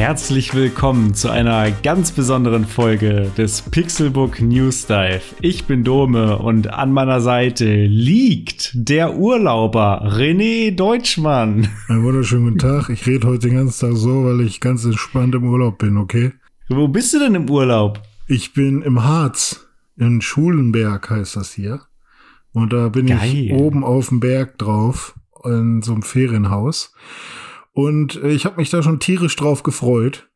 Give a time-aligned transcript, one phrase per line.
[0.00, 5.20] Herzlich willkommen zu einer ganz besonderen Folge des Pixelbook News Dive.
[5.42, 11.68] Ich bin Dome und an meiner Seite liegt der Urlauber René Deutschmann.
[11.88, 12.88] Einen wunderschönen guten Tag.
[12.88, 16.32] Ich rede heute den ganzen Tag so, weil ich ganz entspannt im Urlaub bin, okay?
[16.70, 18.00] Wo bist du denn im Urlaub?
[18.26, 19.66] Ich bin im Harz.
[19.98, 21.82] In Schulenberg heißt das hier.
[22.54, 23.20] Und da bin Geil.
[23.22, 25.14] ich oben auf dem Berg drauf,
[25.44, 26.94] in so einem Ferienhaus.
[27.72, 30.30] Und äh, ich habe mich da schon tierisch drauf gefreut.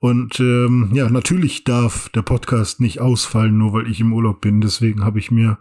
[0.00, 4.60] Und ähm, ja, natürlich darf der Podcast nicht ausfallen, nur weil ich im Urlaub bin.
[4.60, 5.58] Deswegen habe ich mir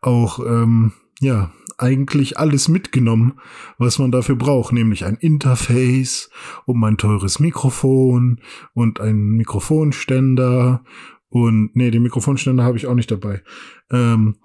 [0.00, 3.40] auch ähm, ja eigentlich alles mitgenommen,
[3.78, 6.30] was man dafür braucht, nämlich ein Interface
[6.66, 8.40] und mein teures Mikrofon
[8.74, 10.84] und ein Mikrofonständer
[11.30, 13.42] und nee, den Mikrofonständer habe ich auch nicht dabei.
[13.90, 14.36] Ähm,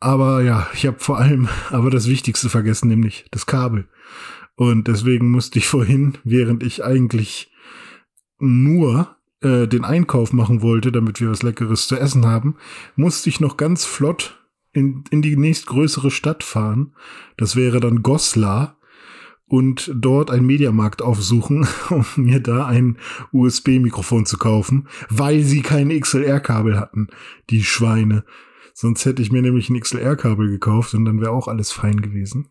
[0.00, 3.88] aber ja, ich habe vor allem aber das Wichtigste vergessen, nämlich das Kabel.
[4.56, 7.50] Und deswegen musste ich vorhin, während ich eigentlich
[8.38, 12.56] nur äh, den Einkauf machen wollte, damit wir was Leckeres zu essen haben,
[12.96, 14.38] musste ich noch ganz flott
[14.72, 16.94] in, in die nächstgrößere Stadt fahren.
[17.36, 18.78] Das wäre dann Goslar
[19.46, 22.98] und dort einen Mediamarkt aufsuchen, um mir da ein
[23.32, 27.08] USB-Mikrofon zu kaufen, weil sie kein XLR-Kabel hatten,
[27.50, 28.24] die Schweine.
[28.74, 32.48] Sonst hätte ich mir nämlich ein XLR-Kabel gekauft und dann wäre auch alles fein gewesen.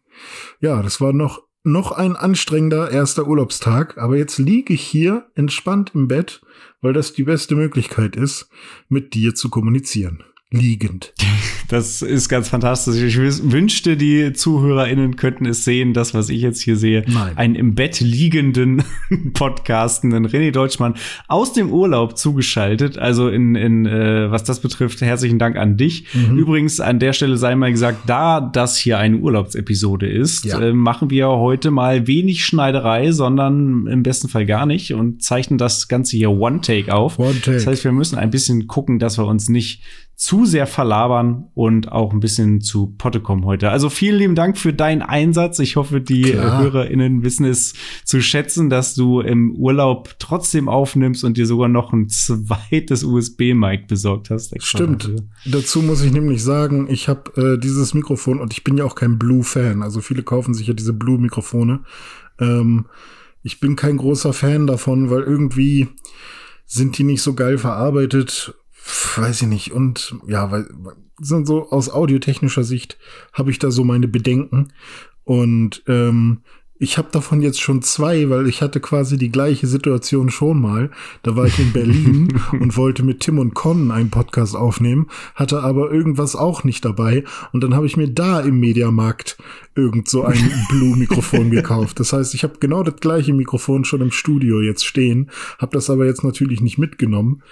[0.60, 5.92] Ja, das war noch noch ein anstrengender erster Urlaubstag, aber jetzt liege ich hier entspannt
[5.94, 6.42] im Bett,
[6.82, 8.50] weil das die beste Möglichkeit ist,
[8.90, 11.14] mit dir zu kommunizieren liegend.
[11.68, 13.02] Das ist ganz fantastisch.
[13.02, 17.06] Ich wünschte, die ZuhörerInnen könnten es sehen, das, was ich jetzt hier sehe.
[17.08, 17.38] Nein.
[17.38, 18.84] Einen im Bett liegenden,
[19.34, 20.96] podcastenden René Deutschmann
[21.30, 22.98] aus dem Urlaub zugeschaltet.
[22.98, 26.14] Also in, in äh, was das betrifft, herzlichen Dank an dich.
[26.14, 26.38] Mhm.
[26.38, 30.60] Übrigens, an der Stelle sei mal gesagt, da das hier eine Urlaubsepisode ist, ja.
[30.60, 35.58] äh, machen wir heute mal wenig Schneiderei, sondern im besten Fall gar nicht und zeichnen
[35.58, 37.18] das Ganze hier One-Take auf.
[37.18, 37.54] One -take.
[37.54, 39.82] Das heißt, wir müssen ein bisschen gucken, dass wir uns nicht
[40.22, 43.72] zu sehr verlabern und auch ein bisschen zu Potte kommen heute.
[43.72, 45.58] Also vielen lieben Dank für deinen Einsatz.
[45.58, 46.62] Ich hoffe, die Klar.
[46.62, 47.74] HörerInnen wissen es
[48.06, 53.88] zu schätzen, dass du im Urlaub trotzdem aufnimmst und dir sogar noch ein zweites USB-Mic
[53.88, 54.54] besorgt hast.
[54.64, 55.06] Stimmt.
[55.06, 55.24] Dafür.
[55.48, 58.94] Dazu muss ich nämlich sagen, ich habe äh, dieses Mikrofon und ich bin ja auch
[58.94, 59.82] kein Blue-Fan.
[59.82, 61.80] Also viele kaufen sich ja diese Blue-Mikrofone.
[62.40, 62.86] Ähm,
[63.42, 65.88] ich bin kein großer Fan davon, weil irgendwie
[66.68, 68.54] sind die nicht so geil verarbeitet
[69.16, 69.72] weiß ich nicht.
[69.72, 70.68] Und ja, weil
[71.20, 72.98] sind so aus audiotechnischer Sicht
[73.34, 74.74] habe ich da so meine Bedenken.
[75.24, 76.42] Und ähm,
[76.82, 80.90] ich habe davon jetzt schon zwei, weil ich hatte quasi die gleiche Situation schon mal.
[81.22, 85.62] Da war ich in Berlin und wollte mit Tim und Con einen Podcast aufnehmen, hatte
[85.62, 87.24] aber irgendwas auch nicht dabei.
[87.54, 89.38] Und dann habe ich mir da im Mediamarkt
[89.76, 92.00] irgend so ein Blue-Mikrofon gekauft.
[92.00, 95.88] Das heißt, ich habe genau das gleiche Mikrofon schon im Studio jetzt stehen, habe das
[95.92, 97.44] aber jetzt natürlich nicht mitgenommen.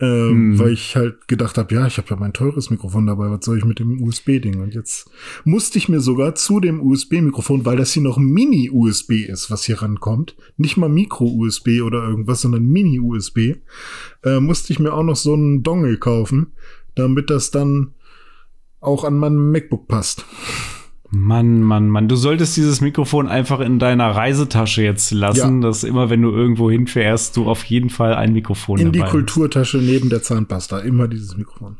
[0.00, 0.58] Ähm, mhm.
[0.58, 3.58] Weil ich halt gedacht habe, ja, ich habe ja mein teures Mikrofon dabei, was soll
[3.58, 4.60] ich mit dem USB-Ding?
[4.60, 5.10] Und jetzt
[5.44, 9.82] musste ich mir sogar zu dem USB-Mikrofon, weil das hier noch Mini-USB ist, was hier
[9.82, 13.56] rankommt, nicht mal Micro-USB oder irgendwas, sondern Mini-USB,
[14.24, 16.52] äh, musste ich mir auch noch so einen Dongle kaufen,
[16.94, 17.92] damit das dann
[18.80, 20.24] auch an meinem MacBook passt.
[21.12, 22.06] Mann, Mann, Mann.
[22.06, 25.68] Du solltest dieses Mikrofon einfach in deiner Reisetasche jetzt lassen, ja.
[25.68, 29.78] dass immer, wenn du irgendwo hinfährst, du auf jeden Fall ein Mikrofon In die Kulturtasche
[29.78, 30.78] neben der Zahnpasta.
[30.78, 31.78] Immer dieses Mikrofon.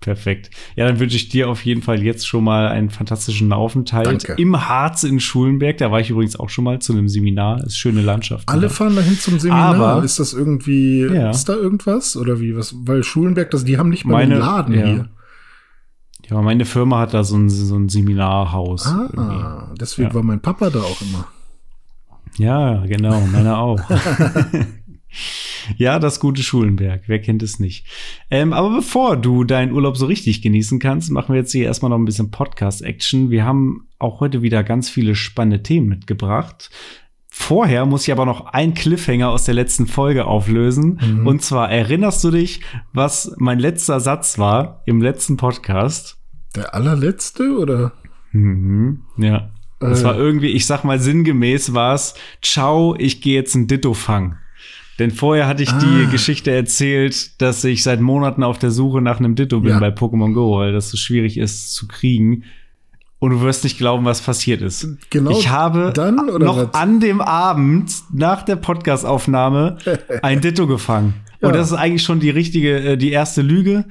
[0.00, 0.50] Perfekt.
[0.76, 4.34] Ja, dann wünsche ich dir auf jeden Fall jetzt schon mal einen fantastischen Aufenthalt Danke.
[4.40, 5.76] im Harz in Schulenberg.
[5.76, 7.62] Da war ich übrigens auch schon mal zu einem Seminar.
[7.64, 8.48] Ist schöne Landschaft.
[8.48, 8.70] Alle oder?
[8.70, 9.74] fahren dahin zum Seminar.
[9.74, 11.30] Aber, ist das irgendwie, ja.
[11.30, 12.16] ist da irgendwas?
[12.16, 12.56] Oder wie?
[12.56, 12.74] Was?
[12.78, 14.86] Weil Schulenberg, das, die haben nicht mal Meine, einen Laden ja.
[14.86, 15.08] hier.
[16.30, 18.86] Ja, meine Firma hat da so ein, so ein Seminarhaus.
[18.86, 19.74] Ah, irgendwie.
[19.80, 20.14] deswegen ja.
[20.14, 21.26] war mein Papa da auch immer.
[22.38, 23.80] Ja, genau, meiner auch.
[25.76, 27.86] ja, das gute Schulenberg, wer kennt es nicht.
[28.30, 31.90] Ähm, aber bevor du deinen Urlaub so richtig genießen kannst, machen wir jetzt hier erstmal
[31.90, 33.30] noch ein bisschen Podcast-Action.
[33.30, 36.70] Wir haben auch heute wieder ganz viele spannende Themen mitgebracht.
[37.28, 41.00] Vorher muss ich aber noch ein Cliffhanger aus der letzten Folge auflösen.
[41.04, 41.26] Mhm.
[41.26, 42.60] Und zwar erinnerst du dich,
[42.92, 46.19] was mein letzter Satz war im letzten Podcast?
[46.56, 47.92] Der allerletzte oder?
[48.32, 49.50] Mhm, ja.
[49.78, 50.04] Das äh.
[50.04, 54.36] war irgendwie, ich sag mal sinngemäß war es, ciao, ich gehe jetzt ein Ditto fangen.
[54.98, 55.78] Denn vorher hatte ich ah.
[55.78, 59.78] die Geschichte erzählt, dass ich seit Monaten auf der Suche nach einem Ditto bin ja.
[59.78, 62.44] bei Pokémon Go, weil das so schwierig ist zu kriegen.
[63.18, 64.88] Und du wirst nicht glauben, was passiert ist.
[65.08, 65.30] Genau.
[65.30, 66.74] Ich habe dann, noch was?
[66.74, 69.78] an dem Abend nach der Podcastaufnahme
[70.22, 71.14] ein Ditto gefangen.
[71.40, 71.48] Ja.
[71.48, 73.86] Und das ist eigentlich schon die richtige, äh, die erste Lüge.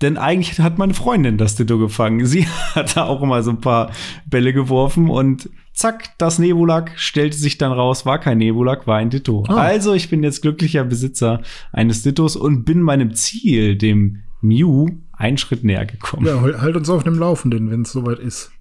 [0.00, 2.24] Denn eigentlich hat meine Freundin das Ditto gefangen.
[2.24, 3.90] Sie hat da auch immer so ein paar
[4.26, 9.10] Bälle geworfen und zack, das Nebulak stellte sich dann raus, war kein Nebulak, war ein
[9.10, 9.44] Ditto.
[9.48, 9.52] Oh.
[9.52, 11.42] Also ich bin jetzt glücklicher Besitzer
[11.72, 16.26] eines Dittos und bin meinem Ziel, dem Mew, einen Schritt näher gekommen.
[16.26, 18.52] Ja, halt uns auf dem Laufenden, wenn es soweit ist.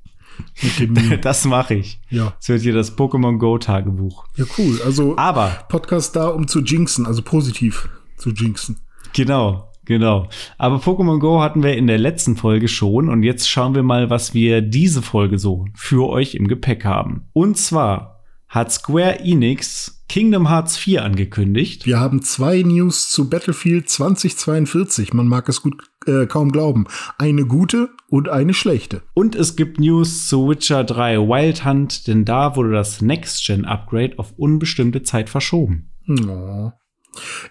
[1.22, 2.00] das mache ich.
[2.10, 2.33] Ja.
[2.38, 4.25] Das wird hier das Pokémon Go Tagebuch.
[4.36, 4.80] Ja, cool.
[4.86, 8.80] Also, aber Podcast da, um zu jinxen, also positiv zu jinxen.
[9.13, 9.67] Genau.
[9.88, 10.28] Genau.
[10.57, 14.10] Aber Pokémon Go hatten wir in der letzten Folge schon und jetzt schauen wir mal,
[14.10, 17.30] was wir diese Folge so für euch im Gepäck haben.
[17.31, 21.86] Und zwar hat Square Enix Kingdom Hearts 4 angekündigt.
[21.86, 25.13] Wir haben zwei News zu Battlefield 2042.
[25.13, 26.88] Man mag es gut äh, kaum glauben.
[27.18, 29.04] Eine gute und eine schlechte.
[29.13, 34.33] Und es gibt News zu Witcher 3 Wild Hunt, denn da wurde das Next-Gen-Upgrade auf
[34.38, 35.92] unbestimmte Zeit verschoben.
[36.10, 36.72] Oh.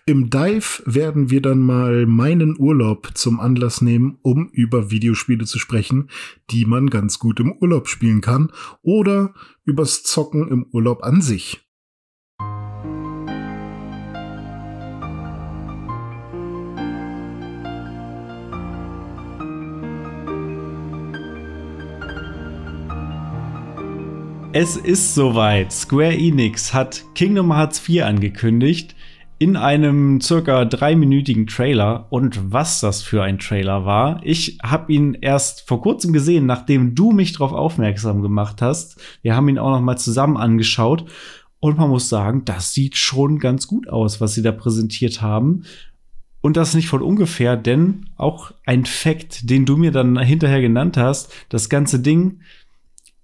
[0.06, 5.58] Im Dive werden wir dann mal meinen Urlaub zum Anlass nehmen, um über Videospiele zu
[5.58, 6.08] sprechen,
[6.50, 8.52] die man ganz gut im Urlaub spielen kann
[8.82, 9.34] oder
[9.64, 11.66] übers Zocken im Urlaub an sich.
[24.58, 25.70] Es ist soweit.
[25.70, 28.95] Square Enix hat Kingdom Hearts 4 angekündigt
[29.38, 32.06] in einem circa dreiminütigen Trailer.
[32.10, 36.94] Und was das für ein Trailer war, ich habe ihn erst vor kurzem gesehen, nachdem
[36.94, 39.00] du mich darauf aufmerksam gemacht hast.
[39.22, 41.04] Wir haben ihn auch noch mal zusammen angeschaut.
[41.60, 45.64] Und man muss sagen, das sieht schon ganz gut aus, was sie da präsentiert haben.
[46.40, 50.96] Und das nicht von ungefähr, denn auch ein Fact, den du mir dann hinterher genannt
[50.96, 52.40] hast, das ganze Ding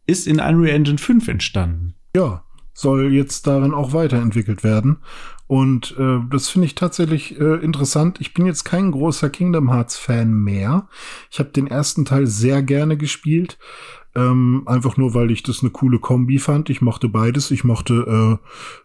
[0.06, 1.94] ist in Unreal Engine 5 entstanden.
[2.17, 2.43] Ja,
[2.75, 4.99] soll jetzt darin auch weiterentwickelt werden.
[5.52, 8.22] Und äh, das finde ich tatsächlich äh, interessant.
[8.22, 10.88] Ich bin jetzt kein großer Kingdom Hearts Fan mehr.
[11.31, 13.58] Ich habe den ersten Teil sehr gerne gespielt.
[14.14, 16.70] Ähm, einfach nur, weil ich das eine coole Kombi fand.
[16.70, 17.50] Ich mochte beides.
[17.50, 18.40] Ich mochte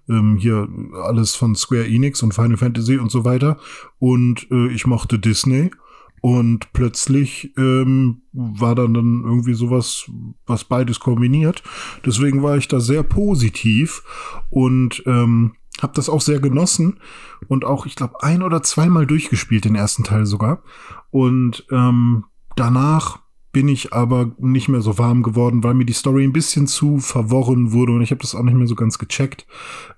[0.09, 0.67] äh, ähm, hier
[1.05, 3.59] alles von Square Enix und Final Fantasy und so weiter.
[3.97, 5.71] Und äh, ich mochte Disney.
[6.19, 10.11] Und plötzlich ähm, war dann, dann irgendwie sowas,
[10.45, 11.63] was beides kombiniert.
[12.05, 14.03] Deswegen war ich da sehr positiv
[14.49, 16.99] und ähm, habe das auch sehr genossen
[17.47, 20.63] und auch, ich glaube, ein oder zweimal durchgespielt, den ersten Teil sogar.
[21.11, 22.25] Und ähm,
[22.55, 23.19] danach
[23.51, 26.99] bin ich aber nicht mehr so warm geworden, weil mir die Story ein bisschen zu
[26.99, 29.47] verworren wurde und ich habe das auch nicht mehr so ganz gecheckt.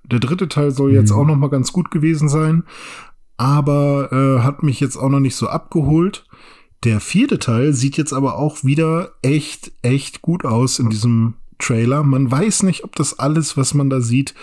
[0.05, 1.17] Der dritte Teil soll jetzt mhm.
[1.17, 2.63] auch noch mal ganz gut gewesen sein,
[3.35, 6.25] aber äh, hat mich jetzt auch noch nicht so abgeholt.
[6.85, 12.03] Der vierte Teil sieht jetzt aber auch wieder echt, echt gut aus in diesem Trailer.
[12.03, 14.33] Man weiß nicht, ob das alles, was man da sieht,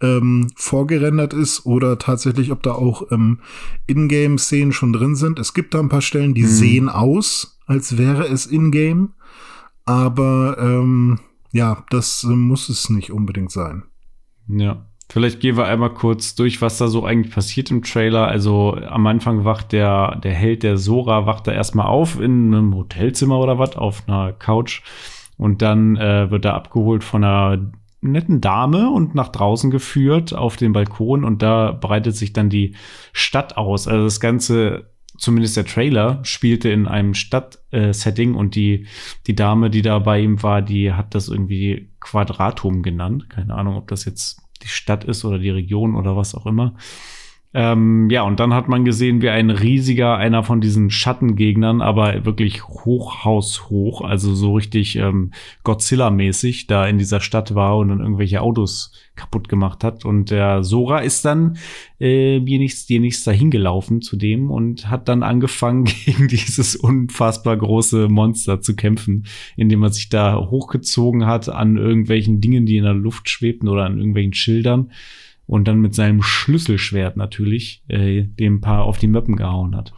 [0.00, 3.40] ähm, vorgerendert ist oder tatsächlich, ob da auch ähm,
[3.86, 5.38] Ingame-Szenen schon drin sind.
[5.38, 6.48] Es gibt da ein paar Stellen, die mhm.
[6.48, 9.08] sehen aus, als wäre es Ingame.
[9.84, 11.18] Aber ähm,
[11.52, 13.84] ja, das äh, muss es nicht unbedingt sein.
[14.48, 14.86] Ja.
[15.08, 18.26] Vielleicht gehen wir einmal kurz durch, was da so eigentlich passiert im Trailer.
[18.26, 22.74] Also am Anfang wacht der, der Held, der Sora, wacht da erstmal auf in einem
[22.74, 24.82] Hotelzimmer oder was, auf einer Couch
[25.36, 30.56] und dann äh, wird er abgeholt von einer netten Dame und nach draußen geführt auf
[30.56, 32.74] den Balkon und da breitet sich dann die
[33.12, 33.88] Stadt aus.
[33.88, 38.86] Also das Ganze, zumindest der Trailer, spielte in einem Stadtsetting äh, und die,
[39.26, 43.28] die Dame, die da bei ihm war, die hat das irgendwie Quadratum genannt.
[43.30, 46.74] Keine Ahnung, ob das jetzt die Stadt ist oder die Region oder was auch immer.
[47.58, 52.26] Ähm, ja, und dann hat man gesehen, wie ein riesiger, einer von diesen Schattengegnern, aber
[52.26, 55.30] wirklich hochhaushoch, also so richtig ähm,
[55.64, 60.04] Godzilla-mäßig, da in dieser Stadt war und dann irgendwelche Autos kaputt gemacht hat.
[60.04, 61.56] Und der Sora ist dann
[61.98, 68.08] äh, wenigstens, wenigstens dahin gelaufen zu dem und hat dann angefangen, gegen dieses unfassbar große
[68.10, 69.24] Monster zu kämpfen,
[69.56, 73.86] indem er sich da hochgezogen hat an irgendwelchen Dingen, die in der Luft schwebten oder
[73.86, 74.90] an irgendwelchen Schildern
[75.46, 79.92] und dann mit seinem Schlüsselschwert natürlich äh, dem Paar auf die Möppen gehauen hat.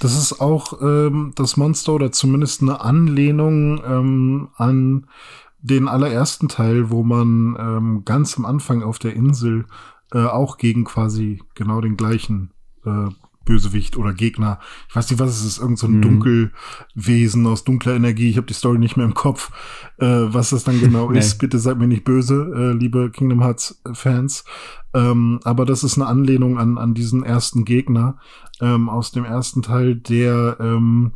[0.00, 5.06] Das ist auch ähm, das Monster oder zumindest eine Anlehnung ähm, an
[5.60, 9.66] den allerersten Teil, wo man ähm, ganz am Anfang auf der Insel
[10.12, 12.52] äh, auch gegen quasi genau den gleichen
[12.84, 13.08] äh,
[13.46, 14.58] Bösewicht oder Gegner.
[14.90, 16.02] Ich weiß nicht, was es ist, irgend so ein mhm.
[16.02, 18.28] Dunkelwesen aus dunkler Energie.
[18.28, 19.50] Ich habe die Story nicht mehr im Kopf,
[19.98, 21.18] äh, was das dann genau nee.
[21.18, 21.38] ist.
[21.38, 24.44] Bitte seid mir nicht böse, äh, liebe Kingdom Hearts Fans.
[24.92, 28.18] Ähm, aber das ist eine Anlehnung an, an diesen ersten Gegner
[28.60, 31.12] ähm, aus dem ersten Teil, der ähm,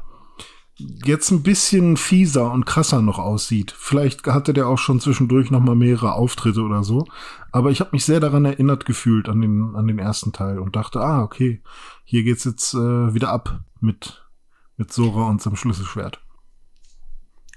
[1.05, 3.75] jetzt ein bisschen fieser und krasser noch aussieht.
[3.77, 7.07] Vielleicht hatte der auch schon zwischendurch noch mal mehrere Auftritte oder so.
[7.53, 10.77] Aber ich habe mich sehr daran erinnert gefühlt an den, an den ersten Teil und
[10.77, 11.63] dachte, ah, okay,
[12.05, 14.25] hier geht's jetzt äh, wieder ab mit,
[14.77, 16.21] mit Sora und seinem Schlüsselschwert.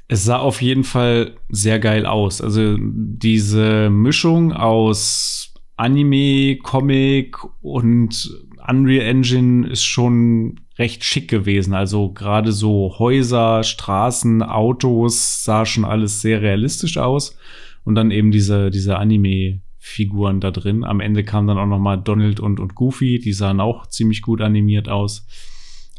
[0.07, 2.41] Es sah auf jeden Fall sehr geil aus.
[2.41, 8.31] Also diese Mischung aus Anime, Comic und
[8.67, 11.73] Unreal Engine ist schon recht schick gewesen.
[11.73, 17.37] Also gerade so Häuser, Straßen, Autos sah schon alles sehr realistisch aus.
[17.83, 20.83] Und dann eben diese, diese Anime-Figuren da drin.
[20.83, 23.19] Am Ende kamen dann auch noch mal Donald und, und Goofy.
[23.19, 25.27] Die sahen auch ziemlich gut animiert aus.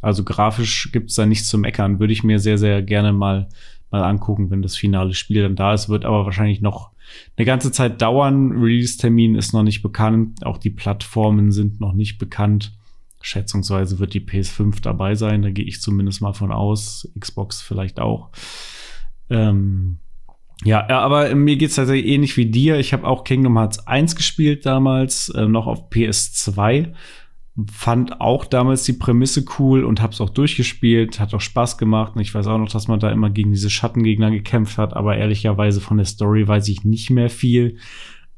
[0.01, 2.01] Also grafisch gibt's da nichts zu meckern.
[2.01, 3.49] Würde ich mir sehr, sehr gerne mal,
[3.91, 5.89] mal angucken, wenn das finale Spiel dann da ist.
[5.89, 6.91] Wird aber wahrscheinlich noch
[7.37, 8.53] eine ganze Zeit dauern.
[8.53, 10.45] Release-Termin ist noch nicht bekannt.
[10.45, 12.73] Auch die Plattformen sind noch nicht bekannt.
[13.25, 17.11] Schätzungsweise wird die PS5 dabei sein, da gehe ich zumindest mal von aus.
[17.19, 18.31] Xbox vielleicht auch.
[19.31, 19.99] Ähm,
[20.63, 22.79] ja, aber mir geht es tatsächlich ähnlich wie dir.
[22.79, 26.93] Ich habe auch Kingdom Hearts 1 gespielt damals, äh, noch auf PS2.
[27.73, 32.17] Fand auch damals die Prämisse cool und habe es auch durchgespielt, hat auch Spaß gemacht.
[32.17, 35.17] Und ich weiß auch noch, dass man da immer gegen diese Schattengegner gekämpft hat, aber
[35.17, 37.79] ehrlicherweise von der Story weiß ich nicht mehr viel.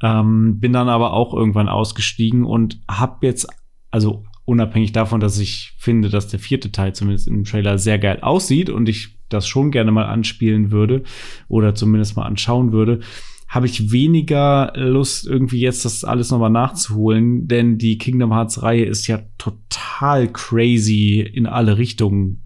[0.01, 3.49] Ähm, bin dann aber auch irgendwann ausgestiegen und habe jetzt,
[3.91, 8.21] also unabhängig davon, dass ich finde, dass der vierte Teil zumindest im Trailer sehr geil
[8.23, 11.03] aussieht und ich das schon gerne mal anspielen würde
[11.49, 13.01] oder zumindest mal anschauen würde,
[13.49, 18.85] habe ich weniger Lust, irgendwie jetzt das alles nochmal nachzuholen, denn die Kingdom Hearts Reihe
[18.85, 22.43] ist ja total crazy in alle Richtungen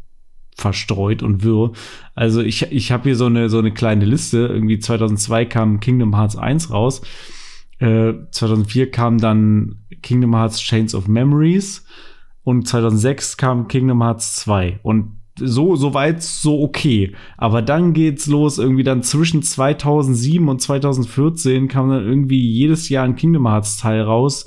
[0.57, 1.73] verstreut und wirr.
[2.14, 4.47] Also ich, ich habe hier so eine, so eine kleine Liste.
[4.47, 7.00] Irgendwie 2002 kam Kingdom Hearts 1 raus.
[7.81, 11.85] Äh, 2004 kam dann Kingdom Hearts Chains of Memories
[12.45, 17.15] und 2006 kam Kingdom Hearts 2 und so, so weit, so okay.
[17.39, 23.05] Aber dann geht's los, irgendwie dann zwischen 2007 und 2014 kam dann irgendwie jedes Jahr
[23.05, 24.47] ein Kingdom Hearts Teil raus.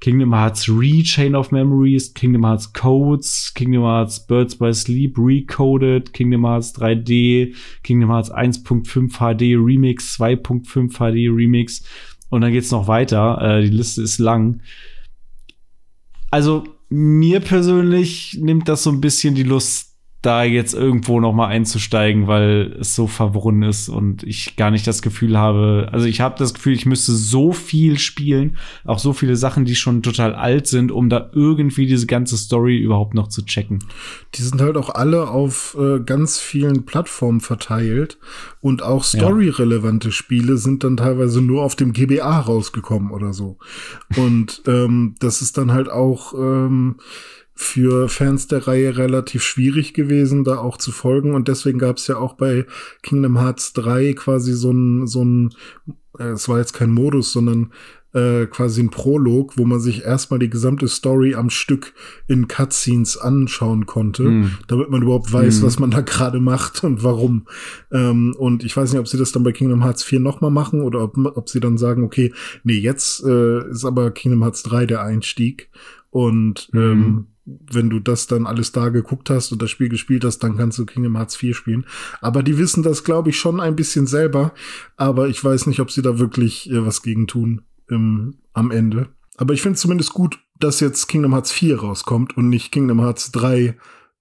[0.00, 6.12] Kingdom Hearts Re Chain of Memories, Kingdom Hearts Codes, Kingdom Hearts Birds by Sleep Recoded,
[6.12, 11.84] Kingdom Hearts 3D, Kingdom Hearts 1.5 HD Remix, 2.5 HD Remix.
[12.32, 13.42] Und dann geht's noch weiter.
[13.42, 14.62] Äh, die Liste ist lang.
[16.30, 19.91] Also mir persönlich nimmt das so ein bisschen die Lust
[20.22, 24.86] da jetzt irgendwo noch mal einzusteigen, weil es so verworren ist und ich gar nicht
[24.86, 29.12] das Gefühl habe, also ich habe das Gefühl, ich müsste so viel spielen, auch so
[29.12, 33.28] viele Sachen, die schon total alt sind, um da irgendwie diese ganze Story überhaupt noch
[33.28, 33.80] zu checken.
[34.36, 38.18] Die sind halt auch alle auf äh, ganz vielen Plattformen verteilt
[38.60, 43.58] und auch storyrelevante Spiele sind dann teilweise nur auf dem GBA rausgekommen oder so.
[44.16, 46.96] Und ähm, das ist dann halt auch ähm,
[47.54, 51.34] für Fans der Reihe relativ schwierig gewesen, da auch zu folgen.
[51.34, 52.66] Und deswegen gab es ja auch bei
[53.02, 55.54] Kingdom Hearts 3 quasi so ein, so ein,
[56.18, 57.70] äh, es war jetzt kein Modus, sondern
[58.14, 61.94] äh, quasi ein Prolog, wo man sich erstmal die gesamte Story am Stück
[62.28, 64.50] in Cutscenes anschauen konnte, mm.
[64.68, 65.64] damit man überhaupt weiß, mm.
[65.64, 67.46] was man da gerade macht und warum.
[67.90, 70.82] Ähm, und ich weiß nicht, ob sie das dann bei Kingdom Hearts 4 nochmal machen
[70.82, 72.32] oder ob, ob sie dann sagen, okay,
[72.64, 75.70] nee, jetzt äh, ist aber Kingdom Hearts 3 der Einstieg.
[76.10, 76.78] Und mm.
[76.78, 80.56] ähm, wenn du das dann alles da geguckt hast und das Spiel gespielt hast, dann
[80.56, 81.86] kannst du Kingdom Hearts 4 spielen.
[82.20, 84.52] Aber die wissen das, glaube ich, schon ein bisschen selber.
[84.96, 89.08] Aber ich weiß nicht, ob sie da wirklich äh, was gegen tun im, am Ende.
[89.36, 93.00] Aber ich finde es zumindest gut, dass jetzt Kingdom Hearts 4 rauskommt und nicht Kingdom
[93.00, 93.76] Hearts 3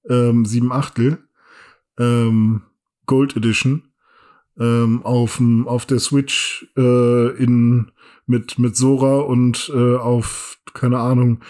[0.09, 1.19] ähm, 7 Achtel
[1.99, 2.63] ähm,
[3.05, 3.83] Gold Edition
[4.59, 7.91] ähm, auf, auf der Switch äh, in
[8.25, 11.41] mit mit Sora und äh, auf keine Ahnung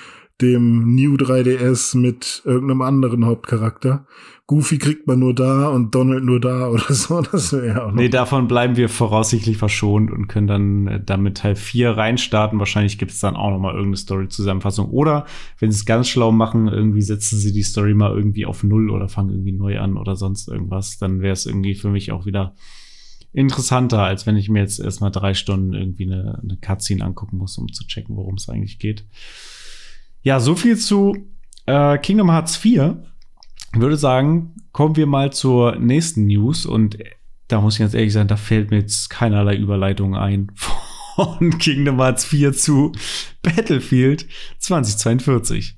[0.42, 4.06] dem New 3DS mit irgendeinem anderen Hauptcharakter.
[4.52, 7.22] Goofy kriegt man nur da und Donald nur da oder so.
[7.22, 7.96] Das wäre auch noch.
[7.96, 12.60] Nee, davon bleiben wir voraussichtlich verschont und können dann äh, damit Teil 4 reinstarten.
[12.60, 14.90] Wahrscheinlich gibt es dann auch noch mal irgendeine Story-Zusammenfassung.
[14.90, 15.26] Oder
[15.60, 18.90] wenn sie es ganz schlau machen, irgendwie setzen sie die Story mal irgendwie auf Null
[18.90, 20.98] oder fangen irgendwie neu an oder sonst irgendwas.
[20.98, 22.56] Dann wäre es irgendwie für mich auch wieder
[23.34, 27.58] interessanter, als wenn ich mir jetzt erstmal drei Stunden irgendwie eine, eine Cutscene angucken muss,
[27.58, 29.06] um zu checken, worum es eigentlich geht.
[30.24, 31.18] Ja, so viel zu
[31.66, 33.04] äh, Kingdom Hearts 4.
[33.74, 36.98] Ich würde sagen, kommen wir mal zur nächsten News und
[37.48, 40.52] da muss ich ganz ehrlich sein, da fällt mir jetzt keinerlei Überleitung ein
[41.16, 42.92] von Kingdom Hearts 4 zu
[43.42, 44.28] Battlefield
[44.60, 45.76] 2042.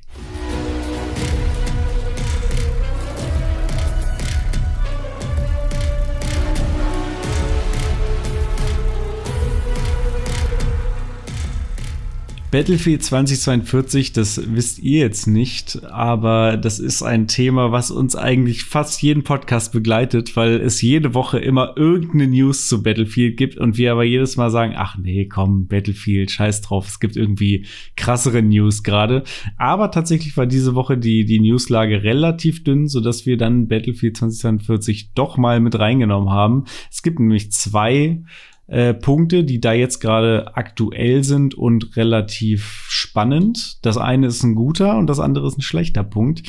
[12.53, 18.65] Battlefield 2042, das wisst ihr jetzt nicht, aber das ist ein Thema, was uns eigentlich
[18.65, 23.79] fast jeden Podcast begleitet, weil es jede Woche immer irgendeine News zu Battlefield gibt und
[23.79, 28.43] wir aber jedes Mal sagen, ach nee, komm, Battlefield, scheiß drauf, es gibt irgendwie krassere
[28.43, 29.24] News gerade.
[29.57, 35.13] Aber tatsächlich war diese Woche die, die Newslage relativ dünn, sodass wir dann Battlefield 2042
[35.15, 36.65] doch mal mit reingenommen haben.
[36.91, 38.22] Es gibt nämlich zwei
[38.67, 43.77] äh, Punkte, die da jetzt gerade aktuell sind und relativ spannend.
[43.82, 46.43] Das eine ist ein guter und das andere ist ein schlechter Punkt.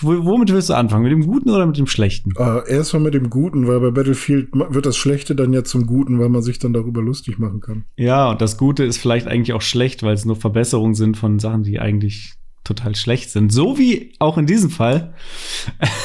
[0.00, 1.04] W womit willst du anfangen?
[1.04, 2.32] Mit dem Guten oder mit dem Schlechten?
[2.38, 6.18] Äh, erstmal mit dem Guten, weil bei Battlefield wird das Schlechte dann ja zum Guten,
[6.18, 7.84] weil man sich dann darüber lustig machen kann.
[7.96, 11.38] Ja, und das Gute ist vielleicht eigentlich auch schlecht, weil es nur Verbesserungen sind von
[11.38, 12.34] Sachen, die eigentlich
[12.66, 13.52] total schlecht sind.
[13.52, 15.14] So wie auch in diesem Fall.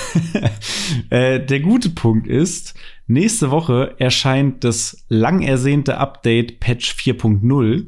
[1.10, 2.76] äh, der gute Punkt ist,
[3.08, 7.88] nächste Woche erscheint das lang ersehnte Update Patch 4.0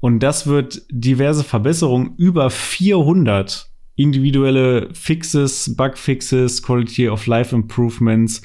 [0.00, 8.42] und das wird diverse Verbesserungen über 400 individuelle Fixes, Bugfixes, Quality of Life Improvements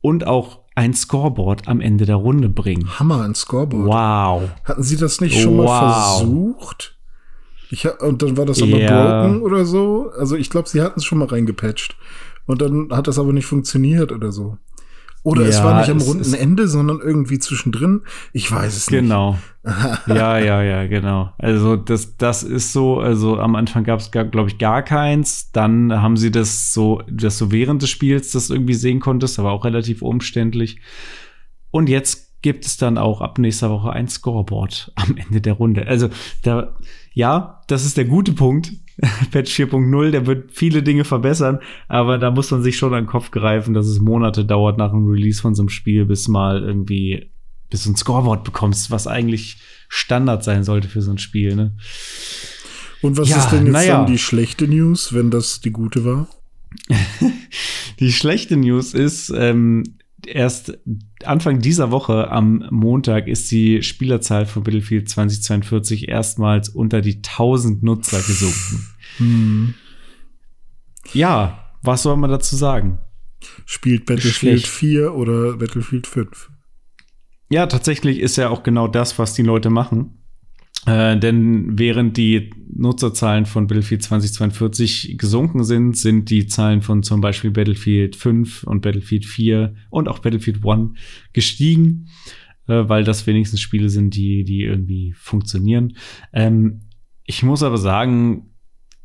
[0.00, 2.98] und auch ein Scoreboard am Ende der Runde bringen.
[2.98, 3.86] Hammer, ein Scoreboard.
[3.86, 4.50] Wow.
[4.64, 5.66] Hatten Sie das nicht schon wow.
[5.66, 6.98] mal versucht?
[7.72, 9.22] Ich, und dann war das aber yeah.
[9.22, 10.12] broken oder so.
[10.18, 11.96] Also ich glaube, sie hatten es schon mal reingepatcht.
[12.44, 14.58] Und dann hat das aber nicht funktioniert oder so.
[15.22, 18.02] Oder ja, es war nicht am runden Ende, sondern irgendwie zwischendrin.
[18.34, 19.38] Ich weiß es genau.
[19.62, 20.04] nicht.
[20.04, 20.18] Genau.
[20.18, 21.32] ja, ja, ja, genau.
[21.38, 25.50] Also das, das ist so, also am Anfang gab es, glaube ich, gar keins.
[25.52, 29.52] Dann haben sie das so, dass du während des Spiels das irgendwie sehen konntest, aber
[29.52, 30.78] auch relativ umständlich.
[31.70, 35.86] Und jetzt gibt es dann auch ab nächster Woche ein Scoreboard am Ende der Runde.
[35.86, 36.10] Also
[36.42, 36.74] da,
[37.14, 38.72] ja, das ist der gute Punkt.
[39.30, 43.10] Patch 4.0, der wird viele Dinge verbessern, aber da muss man sich schon an den
[43.10, 46.62] Kopf greifen, dass es Monate dauert nach dem Release von so einem Spiel, bis mal
[46.62, 47.30] irgendwie,
[47.70, 51.74] bis du ein Scoreboard bekommst, was eigentlich Standard sein sollte für so ein Spiel, ne?
[53.00, 53.98] Und was ja, ist denn jetzt ja.
[53.98, 56.28] dann die schlechte News, wenn das die gute war?
[58.00, 59.82] die schlechte News ist, ähm,
[60.26, 60.78] erst
[61.24, 67.82] Anfang dieser Woche am Montag ist die Spielerzahl von Battlefield 2042 erstmals unter die 1000
[67.82, 68.88] Nutzer gesunken.
[69.18, 69.74] Hm.
[71.12, 72.98] Ja, was soll man dazu sagen?
[73.66, 74.66] Spielt Battlefield Schlecht.
[74.68, 76.50] 4 oder Battlefield 5?
[77.50, 80.21] Ja, tatsächlich ist ja auch genau das, was die Leute machen.
[80.86, 87.20] Äh, denn während die Nutzerzahlen von Battlefield 2042 gesunken sind, sind die Zahlen von zum
[87.20, 90.98] Beispiel Battlefield 5 und Battlefield 4 und auch Battlefield 1
[91.32, 92.08] gestiegen,
[92.66, 95.96] äh, weil das wenigstens Spiele sind, die, die irgendwie funktionieren.
[96.32, 96.82] Ähm,
[97.24, 98.48] ich muss aber sagen,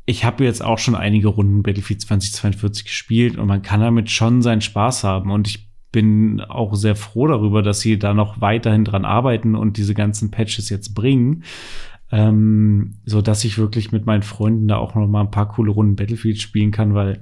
[0.04, 4.42] ich habe jetzt auch schon einige Runden Battlefield 2042 gespielt und man kann damit schon
[4.42, 5.30] seinen Spaß haben.
[5.30, 9.76] Und ich bin auch sehr froh darüber, dass sie da noch weiterhin dran arbeiten und
[9.76, 11.44] diese ganzen Patches jetzt bringen.
[12.10, 15.70] Ähm, so dass ich wirklich mit meinen Freunden da auch noch mal ein paar coole
[15.70, 17.20] Runden Battlefield spielen kann, weil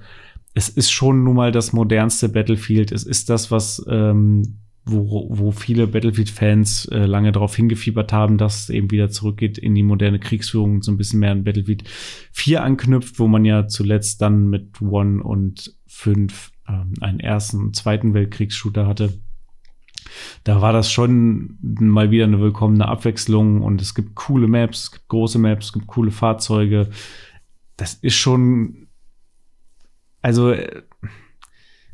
[0.54, 2.92] es ist schon nun mal das modernste Battlefield.
[2.92, 8.62] Es ist das, was ähm, wo, wo viele Battlefield-Fans äh, lange darauf hingefiebert haben, dass
[8.62, 11.82] es eben wieder zurückgeht in die moderne Kriegsführung und so ein bisschen mehr an Battlefield
[12.32, 17.76] 4 anknüpft, wo man ja zuletzt dann mit One und 5 ähm, einen ersten und
[17.76, 19.12] zweiten Weltkriegsshooter hatte.
[20.44, 24.92] Da war das schon mal wieder eine willkommene Abwechslung und es gibt coole Maps, es
[24.92, 26.90] gibt große Maps, es gibt coole Fahrzeuge.
[27.76, 28.88] Das ist schon,
[30.22, 30.82] also äh,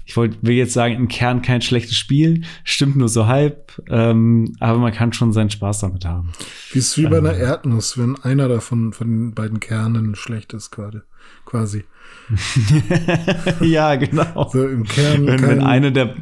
[0.04, 4.54] ich wollte, will jetzt sagen, im Kern kein schlechtes Spiel, stimmt nur so halb, ähm,
[4.60, 6.32] aber man kann schon seinen Spaß damit haben.
[6.72, 7.40] Wie ist wie bei einer ähm.
[7.40, 11.04] Erdnuss, wenn einer davon von den beiden Kernen schlecht ist gerade,
[11.46, 11.84] quasi.
[13.60, 14.48] ja, genau.
[14.50, 15.26] So im Kern.
[15.26, 16.14] Wenn, wenn eine der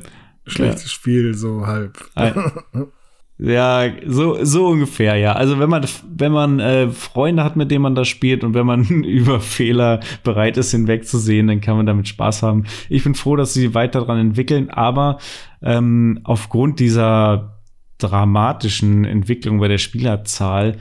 [0.47, 0.89] schlechtes ja.
[0.89, 1.99] Spiel, so halb.
[3.43, 5.33] Ja, so, so ungefähr, ja.
[5.33, 8.67] Also wenn man, wenn man äh, Freunde hat, mit denen man das spielt und wenn
[8.67, 12.65] man über Fehler bereit ist, hinwegzusehen, dann kann man damit Spaß haben.
[12.91, 15.19] Ich bin froh, dass sie weiter dran entwickeln, aber
[15.63, 17.63] ähm, aufgrund dieser
[17.97, 20.77] dramatischen Entwicklung bei der Spielerzahl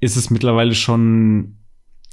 [0.00, 1.59] ist es mittlerweile schon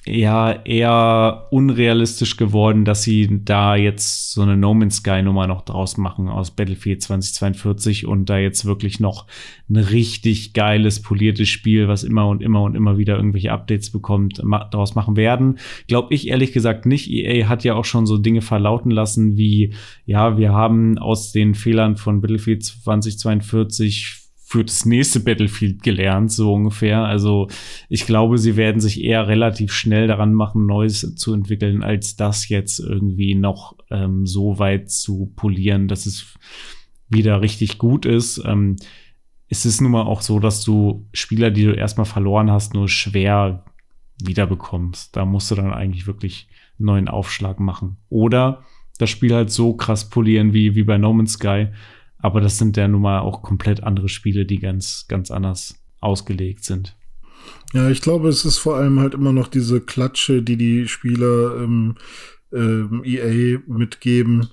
[0.07, 5.61] ja eher unrealistisch geworden, dass sie da jetzt so eine No Man's Sky Nummer noch
[5.61, 9.27] draus machen aus Battlefield 2042 und da jetzt wirklich noch
[9.69, 14.43] ein richtig geiles poliertes Spiel, was immer und immer und immer wieder irgendwelche Updates bekommt,
[14.43, 15.59] ma daraus machen werden.
[15.87, 17.09] Glaube ich ehrlich gesagt nicht.
[17.09, 19.73] EA hat ja auch schon so Dinge verlauten lassen wie
[20.05, 26.53] ja, wir haben aus den Fehlern von Battlefield 2042 für das nächste Battlefield gelernt, so
[26.53, 27.03] ungefähr.
[27.03, 27.49] Also
[27.89, 32.47] ich glaube, sie werden sich eher relativ schnell daran machen, Neues zu entwickeln, als das
[32.47, 36.33] jetzt irgendwie noch ähm, so weit zu polieren, dass es
[37.09, 38.41] wieder richtig gut ist.
[38.45, 38.77] Ähm,
[39.49, 42.87] ist es nun mal auch so, dass du Spieler, die du erstmal verloren hast, nur
[42.87, 43.65] schwer
[44.23, 45.13] wiederbekommst.
[45.13, 46.47] Da musst du dann eigentlich wirklich
[46.79, 47.97] einen neuen Aufschlag machen.
[48.07, 48.63] Oder
[48.97, 51.67] das Spiel halt so krass polieren wie, wie bei No Man's Sky.
[52.19, 56.63] Aber das sind ja nun mal auch komplett andere Spiele, die ganz, ganz anders ausgelegt
[56.63, 56.95] sind.
[57.73, 61.61] Ja, ich glaube, es ist vor allem halt immer noch diese Klatsche, die die Spieler
[61.61, 61.95] im
[62.53, 64.49] ähm, EA mitgeben.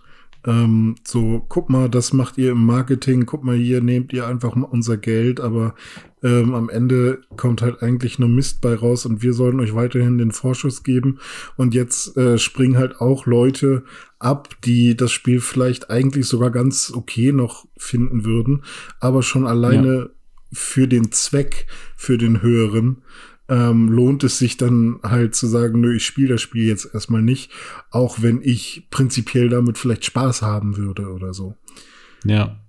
[0.47, 4.55] Ähm, so, guck mal, das macht ihr im Marketing, guck mal hier, nehmt ihr einfach
[4.57, 5.75] unser Geld, aber
[6.23, 10.19] ähm, am Ende kommt halt eigentlich nur Mist bei raus und wir sollen euch weiterhin
[10.19, 11.19] den Vorschuss geben.
[11.57, 13.85] Und jetzt äh, springen halt auch Leute
[14.19, 18.65] ab, die das Spiel vielleicht eigentlich sogar ganz okay noch finden würden,
[19.01, 20.09] aber schon alleine ja.
[20.53, 23.03] für den Zweck, für den höheren,
[23.49, 27.23] ähm, lohnt es sich dann halt zu sagen, nö, ich spiele das Spiel jetzt erstmal
[27.23, 27.51] nicht,
[27.91, 31.57] auch wenn ich prinzipiell damit vielleicht Spaß haben würde oder so.
[32.25, 32.61] Ja.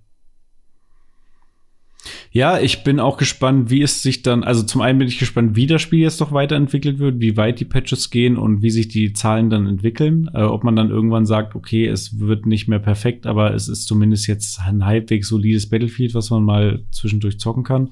[2.30, 5.56] Ja, ich bin auch gespannt, wie es sich dann, also zum einen bin ich gespannt,
[5.56, 8.88] wie das Spiel jetzt noch weiterentwickelt wird, wie weit die Patches gehen und wie sich
[8.88, 10.30] die Zahlen dann entwickeln.
[10.34, 13.86] Äh, ob man dann irgendwann sagt, okay, es wird nicht mehr perfekt, aber es ist
[13.86, 17.90] zumindest jetzt ein halbwegs solides Battlefield, was man mal zwischendurch zocken kann.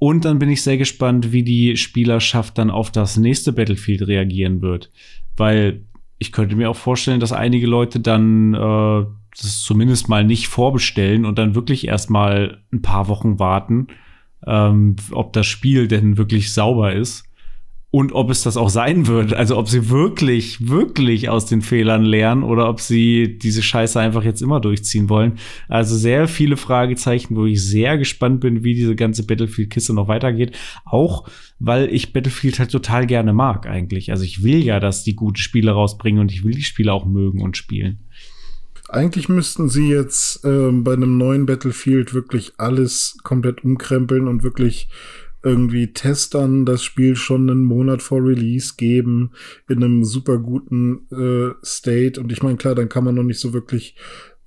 [0.00, 4.62] Und dann bin ich sehr gespannt, wie die Spielerschaft dann auf das nächste Battlefield reagieren
[4.62, 4.90] wird.
[5.36, 5.84] Weil
[6.18, 9.04] ich könnte mir auch vorstellen, dass einige Leute dann äh,
[9.38, 13.88] das zumindest mal nicht vorbestellen und dann wirklich erstmal ein paar Wochen warten,
[14.46, 17.29] ähm, ob das Spiel denn wirklich sauber ist
[17.92, 19.34] und ob es das auch sein wird.
[19.34, 24.22] Also ob sie wirklich, wirklich aus den Fehlern lernen oder ob sie diese Scheiße einfach
[24.22, 25.38] jetzt immer durchziehen wollen.
[25.68, 30.56] Also sehr viele Fragezeichen, wo ich sehr gespannt bin, wie diese ganze Battlefield-Kiste noch weitergeht.
[30.84, 34.12] Auch weil ich Battlefield halt total gerne mag eigentlich.
[34.12, 37.06] Also ich will ja, dass die gute Spiele rausbringen und ich will die Spiele auch
[37.06, 37.98] mögen und spielen.
[38.88, 44.88] Eigentlich müssten sie jetzt äh, bei einem neuen Battlefield wirklich alles komplett umkrempeln und wirklich
[45.42, 49.32] irgendwie Testern das Spiel schon einen Monat vor Release geben,
[49.68, 52.20] in einem super guten äh, State.
[52.20, 53.96] Und ich meine, klar, dann kann man noch nicht so wirklich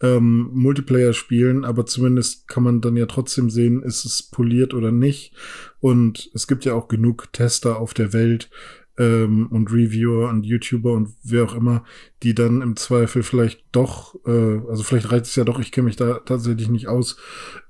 [0.01, 4.91] ähm, Multiplayer spielen, aber zumindest kann man dann ja trotzdem sehen, ist es poliert oder
[4.91, 5.33] nicht.
[5.79, 8.49] Und es gibt ja auch genug Tester auf der Welt
[8.97, 11.83] ähm, und Reviewer und YouTuber und wer auch immer,
[12.21, 15.85] die dann im Zweifel vielleicht doch, äh, also vielleicht reicht es ja doch, ich kenne
[15.85, 17.17] mich da tatsächlich nicht aus,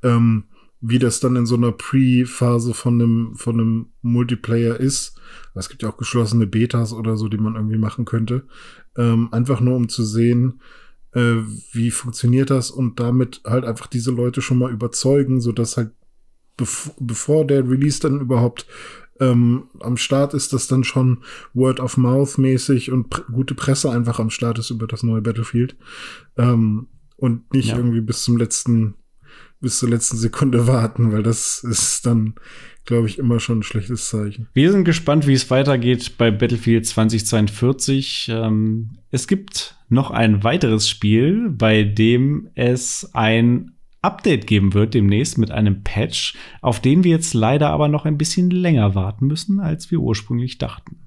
[0.02, 0.46] ähm,
[0.86, 5.16] wie das dann in so einer Pre-Phase von einem, von einem Multiplayer ist.
[5.56, 8.44] Es gibt ja auch geschlossene Betas oder so, die man irgendwie machen könnte.
[8.98, 10.60] Ähm, einfach nur um zu sehen,
[11.14, 11.36] äh,
[11.72, 15.92] wie funktioniert das und damit halt einfach diese Leute schon mal überzeugen, so dass halt
[16.58, 18.68] bev bevor der Release dann überhaupt
[19.22, 21.20] ähm, am Start ist, dass dann schon
[21.54, 25.22] Word of Mouth mäßig und pr gute Presse einfach am Start ist über das neue
[25.22, 25.78] Battlefield.
[26.36, 27.78] Ähm, und nicht ja.
[27.78, 28.96] irgendwie bis zum letzten
[29.64, 32.36] bis zur letzten Sekunde warten, weil das ist dann,
[32.86, 34.48] glaube ich, immer schon ein schlechtes Zeichen.
[34.54, 38.30] Wir sind gespannt, wie es weitergeht bei Battlefield 2042.
[38.32, 43.72] Ähm, es gibt noch ein weiteres Spiel, bei dem es ein
[44.02, 48.18] Update geben wird demnächst mit einem Patch, auf den wir jetzt leider aber noch ein
[48.18, 50.98] bisschen länger warten müssen, als wir ursprünglich dachten.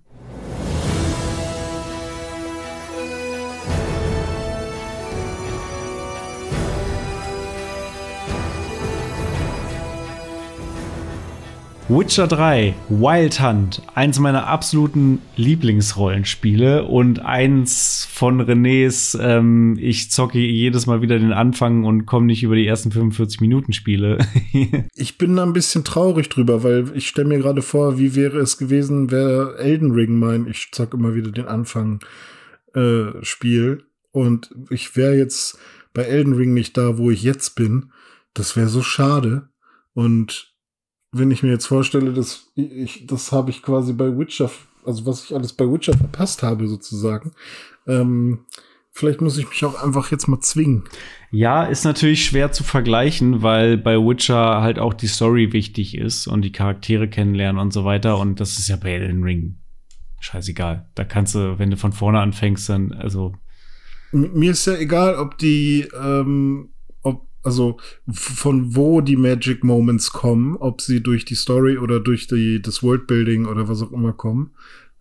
[11.88, 20.40] Witcher 3, Wild Hunt, eins meiner absoluten Lieblingsrollenspiele und eins von Renés, ähm, ich zocke
[20.40, 24.18] jedes Mal wieder den Anfang und komme nicht über die ersten 45 Minuten Spiele.
[24.96, 28.40] ich bin da ein bisschen traurig drüber, weil ich stelle mir gerade vor, wie wäre
[28.40, 32.00] es gewesen, wäre Elden Ring mein, ich zocke immer wieder den Anfang
[32.74, 35.56] äh, Spiel und ich wäre jetzt
[35.94, 37.92] bei Elden Ring nicht da, wo ich jetzt bin.
[38.34, 39.50] Das wäre so schade
[39.94, 40.55] und
[41.18, 44.50] wenn ich mir jetzt vorstelle, dass ich, das habe ich quasi bei Witcher,
[44.84, 47.32] also was ich alles bei Witcher verpasst habe, sozusagen.
[47.86, 48.40] Ähm,
[48.92, 50.84] vielleicht muss ich mich auch einfach jetzt mal zwingen.
[51.30, 56.26] Ja, ist natürlich schwer zu vergleichen, weil bei Witcher halt auch die Story wichtig ist
[56.26, 58.18] und die Charaktere kennenlernen und so weiter.
[58.18, 59.58] Und das ist ja bei Elden Ring
[60.26, 60.88] scheißegal.
[60.94, 63.34] Da kannst du, wenn du von vorne anfängst, dann, also.
[64.12, 66.70] Mir ist ja egal, ob die ähm,
[67.46, 67.78] also
[68.10, 72.82] von wo die Magic Moments kommen, ob sie durch die Story oder durch die, das
[72.82, 74.50] Worldbuilding oder was auch immer kommen.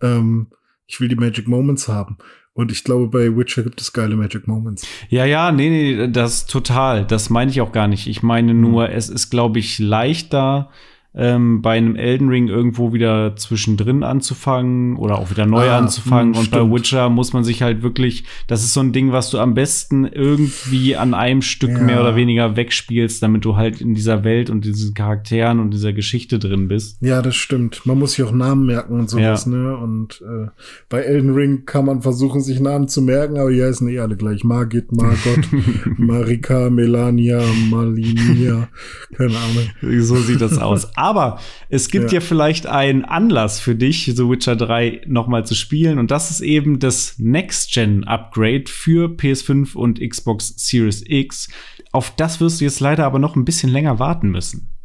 [0.00, 0.46] Ähm,
[0.86, 2.18] ich will die Magic Moments haben.
[2.54, 4.86] Und ich glaube, bei Witcher gibt es geile Magic Moments.
[5.08, 7.04] Ja, ja, nee, nee, das total.
[7.04, 8.06] Das meine ich auch gar nicht.
[8.06, 10.70] Ich meine nur, es ist, glaube ich, leichter,
[11.16, 16.32] ähm, bei einem Elden Ring irgendwo wieder zwischendrin anzufangen oder auch wieder neu ah, anzufangen.
[16.32, 19.30] Mh, und bei Witcher muss man sich halt wirklich, das ist so ein Ding, was
[19.30, 21.80] du am besten irgendwie an einem Stück ja.
[21.80, 25.94] mehr oder weniger wegspielst, damit du halt in dieser Welt und diesen Charakteren und dieser
[25.94, 26.98] Geschichte drin bist.
[27.00, 27.86] Ja, das stimmt.
[27.86, 29.52] Man muss sich auch Namen merken und sowas, ja.
[29.52, 29.76] ne?
[29.76, 30.48] Und äh,
[30.90, 34.16] bei Elden Ring kann man versuchen, sich Namen zu merken, aber die heißen eh alle
[34.16, 34.44] gleich.
[34.44, 35.48] Margit, Margot,
[35.96, 38.68] Marika, Melania, Malinia,
[39.16, 40.00] keine Ahnung.
[40.02, 40.94] So sieht das aus.
[41.06, 41.38] Aber
[41.68, 42.18] es gibt ja.
[42.18, 46.00] ja vielleicht einen Anlass für dich, The Witcher 3 nochmal zu spielen.
[46.00, 51.48] Und das ist eben das Next-Gen-Upgrade für PS5 und Xbox Series X.
[51.92, 54.75] Auf das wirst du jetzt leider aber noch ein bisschen länger warten müssen.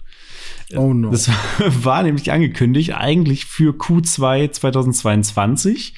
[0.76, 1.12] Oh no.
[1.12, 1.30] Das
[1.84, 5.94] war nämlich angekündigt, eigentlich für Q2 2022.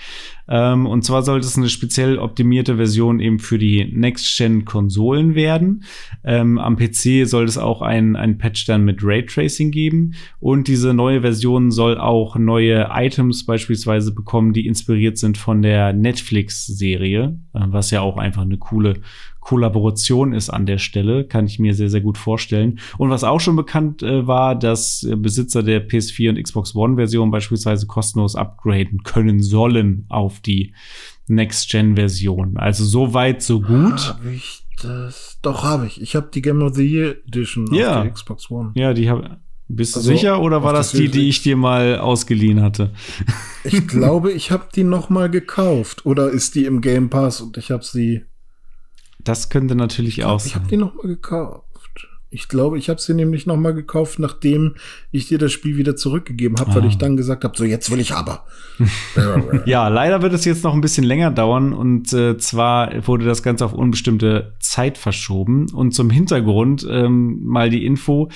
[0.48, 5.86] Ähm, und zwar sollte es eine speziell optimierte Version eben für die Next-Gen-Konsolen werden.
[6.24, 10.16] Ähm, am PC soll es auch ein, ein Patch dann mit Raytracing geben.
[10.40, 15.94] Und diese neue Version soll auch neue Items beispielsweise bekommen, die inspiriert sind von der
[15.94, 18.96] Netflix-Serie, äh, was ja auch einfach eine coole
[19.44, 22.80] Kollaboration ist an der Stelle, kann ich mir sehr, sehr gut vorstellen.
[22.98, 27.30] Und was auch schon bekannt äh, war, dass äh, Besitzer der PS4 und Xbox One-Version
[27.30, 30.74] beispielsweise kostenlos upgraden können sollen auf die
[31.28, 32.56] Next-Gen-Version.
[32.56, 34.08] Also so weit, so gut.
[34.08, 35.40] Hab ich das?
[35.42, 36.02] Doch, habe ich.
[36.02, 37.98] Ich habe die Game of the Year Edition ja.
[37.98, 38.72] auf der Xbox One.
[38.76, 41.98] Ja, die habe bist du also, sicher oder war das die, die ich dir mal
[41.98, 42.92] ausgeliehen hatte?
[43.64, 47.58] Ich glaube, ich habe die noch mal gekauft oder ist die im Game Pass und
[47.58, 48.26] ich habe sie
[49.24, 50.48] das könnte natürlich ich auch sein.
[50.48, 51.64] Ich habe die noch mal gekauft.
[52.30, 54.74] Ich glaube, ich habe sie nämlich noch mal gekauft, nachdem
[55.12, 56.76] ich dir das Spiel wieder zurückgegeben habe, ah.
[56.76, 58.48] weil ich dann gesagt habe, so jetzt will ich aber.
[59.68, 63.44] ja, leider wird es jetzt noch ein bisschen länger dauern und äh, zwar wurde das
[63.44, 68.30] Ganze auf unbestimmte Zeit verschoben und zum Hintergrund ähm, mal die Info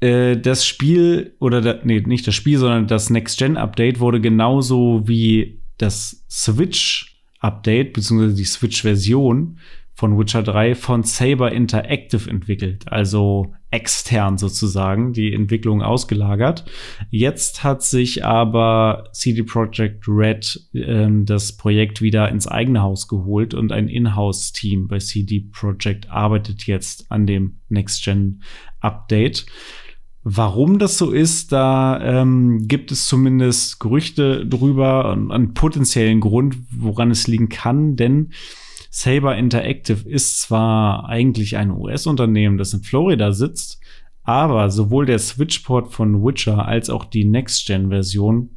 [0.00, 4.20] äh, das Spiel oder da, nee, nicht das Spiel, sondern das Next Gen Update wurde
[4.20, 9.58] genauso wie das Switch Update beziehungsweise die Switch Version
[9.94, 16.64] von Witcher 3 von Saber Interactive entwickelt, also extern sozusagen, die Entwicklung ausgelagert.
[17.10, 23.54] Jetzt hat sich aber CD Projekt Red äh, das Projekt wieder ins eigene Haus geholt
[23.54, 29.46] und ein Inhouse-Team bei CD Projekt arbeitet jetzt an dem Next-Gen-Update.
[30.26, 37.10] Warum das so ist, da ähm, gibt es zumindest Gerüchte drüber, einen potenziellen Grund, woran
[37.10, 38.32] es liegen kann, denn
[38.96, 43.80] Saber Interactive ist zwar eigentlich ein US-Unternehmen, das in Florida sitzt,
[44.22, 48.50] aber sowohl der Switchport von Witcher als auch die Next-Gen-Version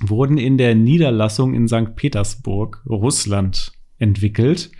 [0.00, 1.94] wurden in der Niederlassung in St.
[1.94, 4.72] Petersburg, Russland, entwickelt.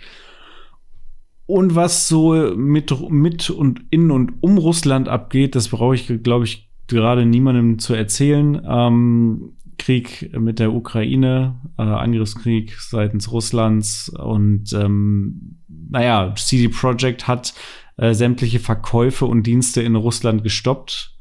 [1.45, 6.43] Und was so mit, mit und in und um Russland abgeht, das brauche ich, glaube
[6.43, 8.61] ich, gerade niemandem zu erzählen.
[8.67, 17.53] Ähm, Krieg mit der Ukraine, äh, Angriffskrieg seitens Russlands und ähm, naja, CD Projekt hat
[17.97, 21.15] äh, sämtliche Verkäufe und Dienste in Russland gestoppt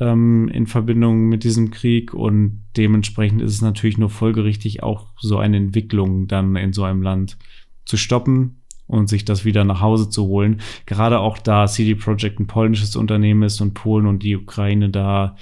[0.00, 5.38] ähm, in Verbindung mit diesem Krieg und dementsprechend ist es natürlich nur folgerichtig, auch so
[5.38, 7.38] eine Entwicklung dann in so einem Land
[7.84, 10.60] zu stoppen und sich das wieder nach Hause zu holen.
[10.86, 15.36] Gerade auch da CD Projekt ein polnisches Unternehmen ist und Polen und die Ukraine da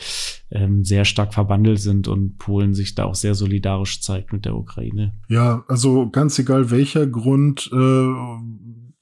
[0.52, 4.54] ähm, sehr stark verbandelt sind und Polen sich da auch sehr solidarisch zeigt mit der
[4.54, 5.14] Ukraine.
[5.28, 7.76] Ja, also ganz egal welcher Grund äh,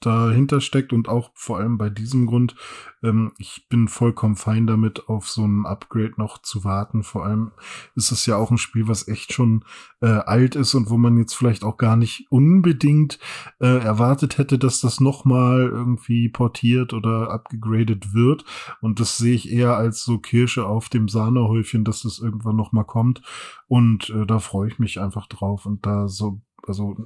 [0.01, 2.55] dahinter steckt und auch vor allem bei diesem Grund,
[3.03, 7.03] ähm, ich bin vollkommen fein damit, auf so ein Upgrade noch zu warten.
[7.03, 7.51] Vor allem
[7.95, 9.63] ist es ja auch ein Spiel, was echt schon
[10.01, 13.19] äh, alt ist und wo man jetzt vielleicht auch gar nicht unbedingt
[13.59, 18.43] äh, erwartet hätte, dass das nochmal irgendwie portiert oder abgegradet wird.
[18.81, 22.85] Und das sehe ich eher als so Kirsche auf dem Sahnehäufchen, dass das irgendwann nochmal
[22.85, 23.21] kommt.
[23.67, 25.65] Und äh, da freue ich mich einfach drauf.
[25.65, 26.97] Und da so, also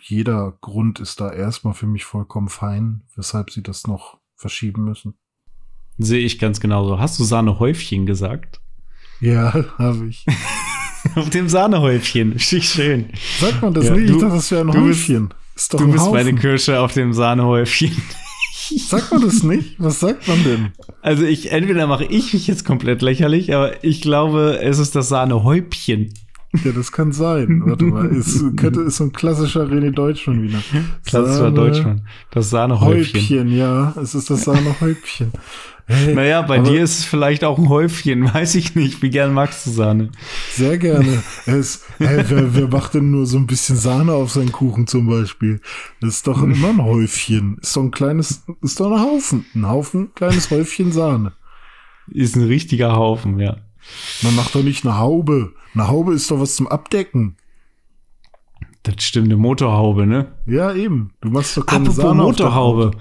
[0.00, 5.14] jeder Grund ist da erstmal für mich vollkommen fein, weshalb sie das noch verschieben müssen.
[5.98, 6.98] Sehe ich ganz genauso.
[6.98, 8.60] Hast du Sahnehäufchen gesagt?
[9.20, 10.24] Ja, habe ich.
[11.14, 12.38] Auf dem Sahnehäufchen.
[12.38, 13.10] Schön.
[13.38, 14.08] Sagt man das ja, nicht?
[14.08, 15.34] Du, ich dachte, das wäre ein Häufchen.
[15.54, 16.12] Bist, du bist Haufen.
[16.12, 17.96] meine Kirsche auf dem Sahnehäufchen.
[18.76, 19.76] Sagt man das nicht?
[19.78, 20.72] Was sagt man denn?
[21.00, 25.08] Also ich, entweder mache ich mich jetzt komplett lächerlich, aber ich glaube, es ist das
[25.08, 26.12] Sahnehäubchen.
[26.64, 27.62] Ja, das kann sein.
[27.66, 30.58] Warte mal, ist, könnte, ist so ein klassischer René Deutschmann wieder.
[31.04, 32.02] Klassischer Sahne, Deutschmann.
[32.30, 33.20] Das Sahnehäubchen.
[33.20, 35.32] Häubchen, ja, es ist das Sahnehäubchen.
[35.90, 39.00] Hey, naja, bei dir ist es vielleicht auch ein Häufchen, weiß ich nicht.
[39.00, 40.10] Wie gern magst du Sahne?
[40.52, 41.22] Sehr gerne.
[41.46, 45.06] Es, hey, wer, wer macht denn nur so ein bisschen Sahne auf seinen Kuchen zum
[45.06, 45.60] Beispiel?
[46.02, 47.56] Das ist doch immer ein Häufchen.
[47.62, 49.46] Ist doch ein kleines, ist doch ein Haufen.
[49.54, 51.32] Ein Haufen, kleines Häufchen Sahne.
[52.10, 53.56] ist ein richtiger Haufen, ja.
[54.22, 55.52] Man macht doch nicht eine Haube.
[55.74, 57.36] Eine Haube ist doch was zum Abdecken.
[58.82, 60.28] Das stimmt, eine Motorhaube, ne?
[60.46, 61.10] Ja, eben.
[61.20, 62.92] Du machst doch keine Apropos Sahne Motorhaube.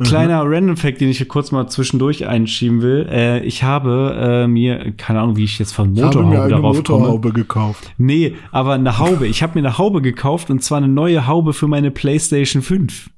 [0.00, 0.52] Kleiner mhm.
[0.52, 3.08] Random Fact, den ich hier kurz mal zwischendurch einschieben will.
[3.10, 6.56] Äh, ich habe äh, mir, keine Ahnung, wie ich jetzt von Motorhaube ich habe mir
[6.56, 7.34] eine Motorhaube komme.
[7.34, 7.92] gekauft.
[7.98, 9.26] Nee, aber eine Haube.
[9.26, 13.10] Ich habe mir eine Haube gekauft und zwar eine neue Haube für meine PlayStation 5.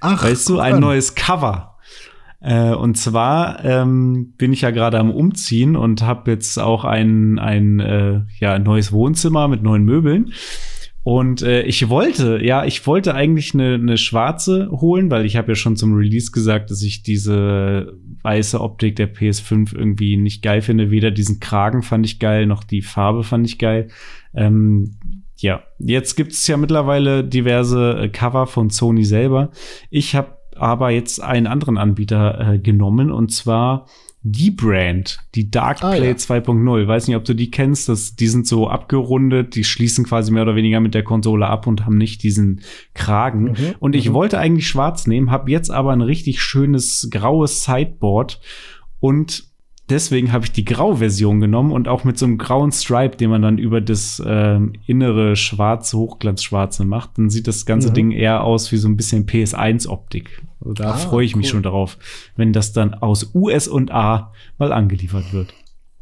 [0.00, 1.75] Ach, weißt du, ein neues Cover.
[2.46, 7.40] Äh, und zwar ähm, bin ich ja gerade am Umziehen und habe jetzt auch ein,
[7.40, 10.32] ein, äh, ja, neues Wohnzimmer mit neuen Möbeln.
[11.02, 15.48] Und äh, ich wollte, ja, ich wollte eigentlich eine, eine schwarze holen, weil ich habe
[15.52, 20.62] ja schon zum Release gesagt, dass ich diese weiße Optik der PS5 irgendwie nicht geil
[20.62, 20.92] finde.
[20.92, 23.88] Weder diesen Kragen fand ich geil, noch die Farbe fand ich geil.
[24.34, 24.98] Ähm,
[25.36, 29.50] ja, jetzt gibt es ja mittlerweile diverse äh, Cover von Sony selber.
[29.90, 33.86] Ich habe aber jetzt einen anderen Anbieter äh, genommen und zwar
[34.28, 36.14] die Brand, die Dark ah, Play ja.
[36.14, 36.88] 2.0.
[36.88, 37.88] Weiß nicht, ob du die kennst.
[37.88, 41.68] Das, die sind so abgerundet, die schließen quasi mehr oder weniger mit der Konsole ab
[41.68, 43.52] und haben nicht diesen Kragen.
[43.52, 44.14] Mhm, und ich mhm.
[44.14, 48.40] wollte eigentlich schwarz nehmen, habe jetzt aber ein richtig schönes graues Sideboard
[48.98, 49.44] und
[49.88, 53.42] deswegen habe ich die Grau-Version genommen und auch mit so einem grauen Stripe, den man
[53.42, 57.18] dann über das äh, innere schwarze, hochglanzschwarze macht.
[57.18, 57.94] Dann sieht das ganze mhm.
[57.94, 60.42] Ding eher aus wie so ein bisschen PS1-Optik.
[60.60, 61.40] Also da ah, freue ich cool.
[61.40, 61.98] mich schon darauf,
[62.36, 65.54] wenn das dann aus US und A mal angeliefert wird.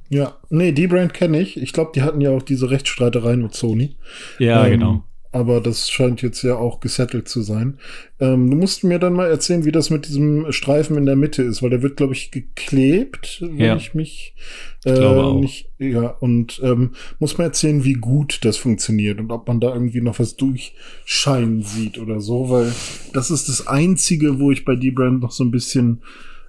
[0.08, 1.56] Ja, nee, die Brand kenne ich.
[1.56, 3.96] Ich glaube, die hatten ja auch diese Rechtsstreitereien mit Sony.
[4.38, 7.78] Ja, ähm, genau aber das scheint jetzt ja auch gesettelt zu sein.
[8.20, 11.42] Ähm, du musst mir dann mal erzählen, wie das mit diesem Streifen in der Mitte
[11.42, 13.74] ist, weil der wird, glaube ich, geklebt, wenn ja.
[13.74, 14.36] ich mich
[14.84, 15.40] äh, ich glaube auch.
[15.40, 15.68] nicht.
[15.78, 20.02] Ja, und ähm, muss man erzählen, wie gut das funktioniert und ob man da irgendwie
[20.02, 22.72] noch was durchscheinen sieht oder so, weil
[23.12, 26.02] das ist das Einzige, wo ich bei D-Brand noch so ein bisschen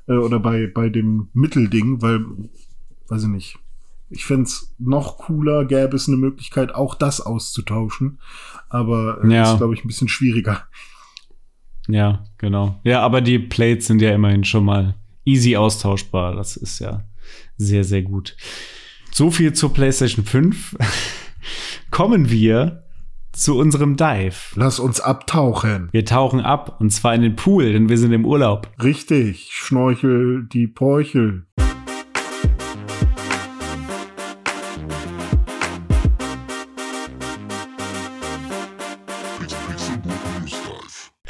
[0.08, 2.20] äh, oder bei, bei dem Mittelding, weil,
[3.08, 3.58] weiß ich nicht,
[4.10, 8.20] ich fände es noch cooler, gäbe es eine Möglichkeit, auch das auszutauschen.
[8.70, 9.52] Aber äh, ja.
[9.52, 10.68] ist, glaube ich, ein bisschen schwieriger.
[11.88, 12.80] Ja, genau.
[12.84, 16.36] Ja, aber die Plates sind ja immerhin schon mal easy austauschbar.
[16.36, 17.04] Das ist ja
[17.58, 18.36] sehr, sehr gut.
[19.12, 20.78] So viel zur PlayStation 5.
[21.92, 22.84] Kommen wir
[23.32, 24.36] zu unserem Dive.
[24.56, 25.90] Lass uns abtauchen.
[25.92, 28.72] Wir tauchen ab und zwar in den Pool, denn wir sind im Urlaub.
[28.82, 29.50] Richtig.
[29.52, 31.46] Schnorchel die Porchel.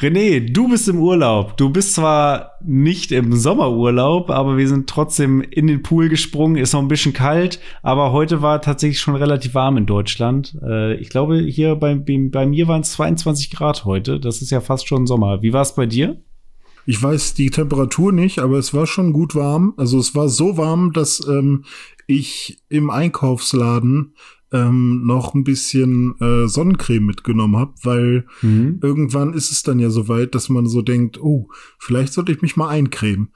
[0.05, 1.57] René, du bist im Urlaub.
[1.57, 6.57] Du bist zwar nicht im Sommerurlaub, aber wir sind trotzdem in den Pool gesprungen.
[6.57, 10.59] Ist noch ein bisschen kalt, aber heute war tatsächlich schon relativ warm in Deutschland.
[10.61, 14.19] Äh, ich glaube, hier bei, bei mir waren es 22 Grad heute.
[14.19, 15.41] Das ist ja fast schon Sommer.
[15.41, 16.21] Wie war es bei dir?
[16.85, 19.73] Ich weiß die Temperatur nicht, aber es war schon gut warm.
[19.75, 21.65] Also es war so warm, dass ähm,
[22.05, 24.13] ich im Einkaufsladen
[24.55, 28.79] ähm, noch ein bisschen äh, Sonnencreme mitgenommen habe, weil mhm.
[28.81, 32.41] irgendwann ist es dann ja so weit, dass man so denkt, oh, vielleicht sollte ich
[32.41, 33.29] mich mal eincremen.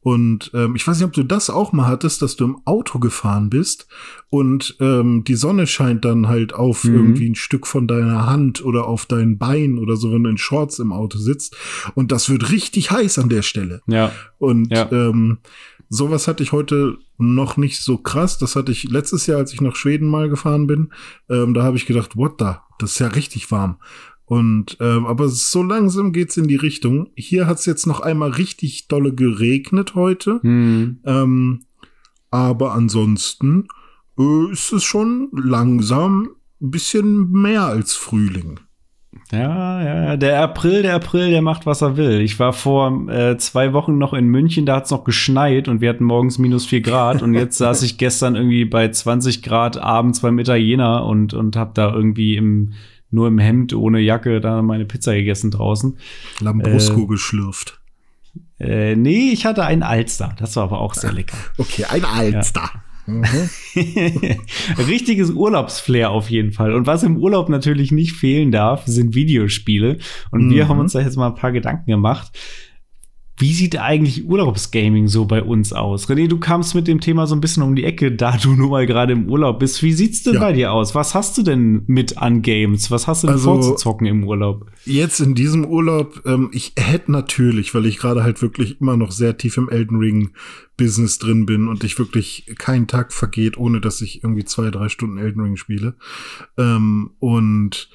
[0.00, 3.00] Und ähm, ich weiß nicht, ob du das auch mal hattest, dass du im Auto
[3.00, 3.88] gefahren bist
[4.30, 6.94] und ähm, die Sonne scheint dann halt auf mhm.
[6.94, 10.38] irgendwie ein Stück von deiner Hand oder auf dein Bein oder so, wenn du in
[10.38, 11.56] Shorts im Auto sitzt.
[11.96, 13.82] Und das wird richtig heiß an der Stelle.
[13.88, 14.12] Ja.
[14.38, 14.88] Und ja.
[14.92, 15.38] Ähm,
[15.88, 18.38] sowas hatte ich heute noch nicht so krass.
[18.38, 20.92] Das hatte ich letztes Jahr, als ich nach Schweden mal gefahren bin.
[21.28, 22.64] Ähm, da habe ich gedacht, what da?
[22.78, 23.76] Das ist ja richtig warm.
[24.24, 27.10] Und ähm, aber so langsam geht's in die Richtung.
[27.14, 30.40] Hier hat's jetzt noch einmal richtig dolle geregnet heute.
[30.42, 30.98] Hm.
[31.04, 31.66] Ähm,
[32.30, 33.68] aber ansonsten
[34.18, 38.58] äh, ist es schon langsam ein bisschen mehr als Frühling.
[39.32, 42.20] Ja, ja, der April, der April, der macht, was er will.
[42.20, 45.80] Ich war vor äh, zwei Wochen noch in München, da hat es noch geschneit und
[45.80, 49.76] wir hatten morgens minus vier Grad und jetzt saß ich gestern irgendwie bei 20 Grad
[49.76, 52.74] abends beim Italiener und, und hab da irgendwie im,
[53.10, 55.98] nur im Hemd ohne Jacke da meine Pizza gegessen draußen.
[56.40, 57.80] Lambrusco äh, geschlürft.
[58.58, 60.34] Äh, nee, ich hatte einen Alster.
[60.38, 61.36] Das war aber auch sehr lecker.
[61.58, 62.70] Okay, ein Alster.
[62.74, 62.82] Ja.
[63.06, 63.24] Mhm.
[64.88, 66.74] Richtiges Urlaubsflair auf jeden Fall.
[66.74, 69.98] Und was im Urlaub natürlich nicht fehlen darf, sind Videospiele.
[70.30, 70.50] Und mhm.
[70.50, 72.36] wir haben uns da jetzt mal ein paar Gedanken gemacht.
[73.38, 76.08] Wie sieht eigentlich Urlaubsgaming so bei uns aus?
[76.08, 78.70] René, du kamst mit dem Thema so ein bisschen um die Ecke, da du nun
[78.70, 79.82] mal gerade im Urlaub bist.
[79.82, 80.40] Wie sieht's denn ja.
[80.40, 80.94] bei dir aus?
[80.94, 82.90] Was hast du denn mit an Games?
[82.90, 84.70] Was hast du denn also, vorzuzocken im Urlaub?
[84.86, 89.10] Jetzt in diesem Urlaub, ähm, ich hätte natürlich, weil ich gerade halt wirklich immer noch
[89.10, 90.30] sehr tief im Elden Ring
[90.78, 94.88] Business drin bin und ich wirklich kein Tag vergeht, ohne dass ich irgendwie zwei, drei
[94.88, 95.94] Stunden Elden Ring spiele.
[96.56, 97.90] Ähm, und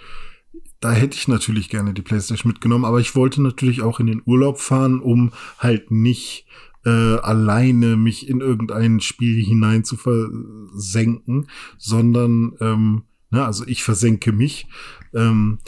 [0.82, 4.24] da hätte ich natürlich gerne die PlayStation mitgenommen, aber ich wollte natürlich auch in den
[4.26, 6.46] Urlaub fahren, um halt nicht
[6.86, 14.32] äh, alleine mich in irgendein Spiel hinein zu versenken, sondern ähm, ne, also ich versenke
[14.32, 14.68] mich.
[15.14, 15.60] Ähm,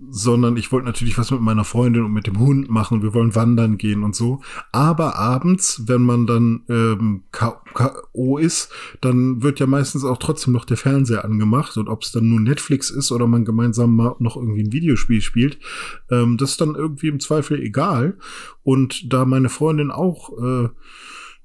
[0.00, 3.02] sondern ich wollte natürlich was mit meiner Freundin und mit dem Hund machen.
[3.02, 4.40] Wir wollen wandern gehen und so.
[4.72, 8.38] Aber abends, wenn man dann ähm, K.O.
[8.38, 11.76] ist, dann wird ja meistens auch trotzdem noch der Fernseher angemacht.
[11.76, 15.20] Und ob es dann nur Netflix ist oder man gemeinsam mal noch irgendwie ein Videospiel
[15.20, 15.58] spielt,
[16.10, 18.18] ähm, das ist dann irgendwie im Zweifel egal.
[18.62, 20.68] Und da meine Freundin auch, äh,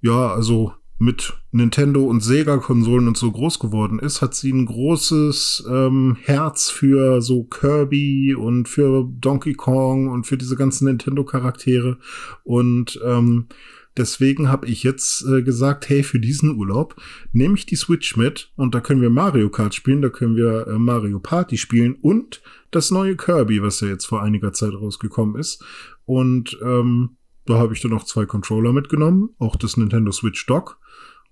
[0.02, 5.66] ja, also mit Nintendo und Sega-Konsolen und so groß geworden ist, hat sie ein großes
[5.70, 11.98] ähm, Herz für so Kirby und für Donkey Kong und für diese ganzen Nintendo-Charaktere.
[12.44, 13.48] Und ähm,
[13.96, 18.52] deswegen habe ich jetzt äh, gesagt, hey, für diesen Urlaub nehme ich die Switch mit
[18.58, 22.42] und da können wir Mario Kart spielen, da können wir äh, Mario Party spielen und
[22.72, 25.64] das neue Kirby, was ja jetzt vor einiger Zeit rausgekommen ist.
[26.04, 27.12] Und ähm,
[27.46, 30.78] da habe ich dann noch zwei Controller mitgenommen, auch das Nintendo Switch Dock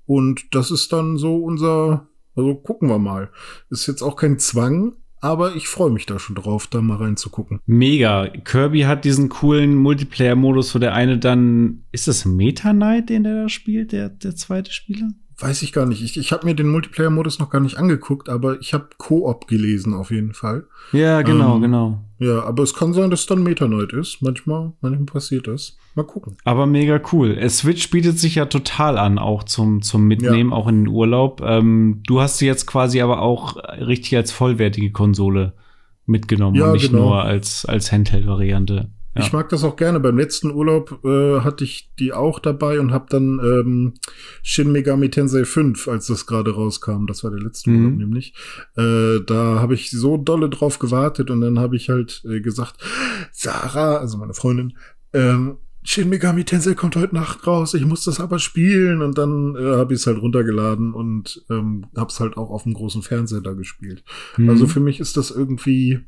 [0.08, 3.30] und das ist dann so unser, also gucken wir mal.
[3.70, 7.60] Ist jetzt auch kein Zwang, aber ich freue mich da schon drauf, da mal reinzugucken.
[7.66, 8.28] Mega.
[8.28, 13.44] Kirby hat diesen coolen Multiplayer-Modus, wo der eine dann, ist das Meta Knight, den der
[13.44, 15.10] da spielt, der, der zweite Spieler?
[15.40, 16.02] Weiß ich gar nicht.
[16.02, 19.94] Ich, ich habe mir den Multiplayer-Modus noch gar nicht angeguckt, aber ich habe Koop gelesen
[19.94, 20.66] auf jeden Fall.
[20.94, 22.04] Ja, genau, ähm, genau.
[22.18, 24.22] Ja, aber es kann sein, dass es dann Meta Knight ist.
[24.22, 25.78] Manchmal, manchmal passiert das.
[25.98, 26.38] Mal gucken.
[26.44, 27.50] Aber mega cool.
[27.50, 30.56] Switch bietet sich ja total an, auch zum, zum Mitnehmen, ja.
[30.56, 31.42] auch in den Urlaub.
[31.44, 35.54] Ähm, du hast sie jetzt quasi aber auch richtig als vollwertige Konsole
[36.06, 37.06] mitgenommen ja, und nicht genau.
[37.06, 38.92] nur als, als Handheld-Variante.
[39.16, 39.24] Ja.
[39.24, 40.00] Ich mag das auch gerne.
[40.00, 43.94] Beim letzten Urlaub äh, hatte ich die auch dabei und habe dann ähm,
[44.44, 47.86] Shin Megami Tensei 5, als das gerade rauskam, das war der letzte mhm.
[47.86, 48.36] Urlaub nämlich,
[48.76, 52.76] äh, da habe ich so dolle drauf gewartet und dann habe ich halt äh, gesagt,
[53.32, 54.78] Sarah, also meine Freundin,
[55.14, 55.58] ähm,
[55.90, 59.78] Shin Megami Tensei kommt heute Nacht raus, ich muss das aber spielen und dann äh,
[59.78, 63.40] habe ich es halt runtergeladen und ähm, habe es halt auch auf dem großen Fernseher
[63.40, 64.04] da gespielt.
[64.36, 64.50] Mhm.
[64.50, 66.02] Also für mich ist das irgendwie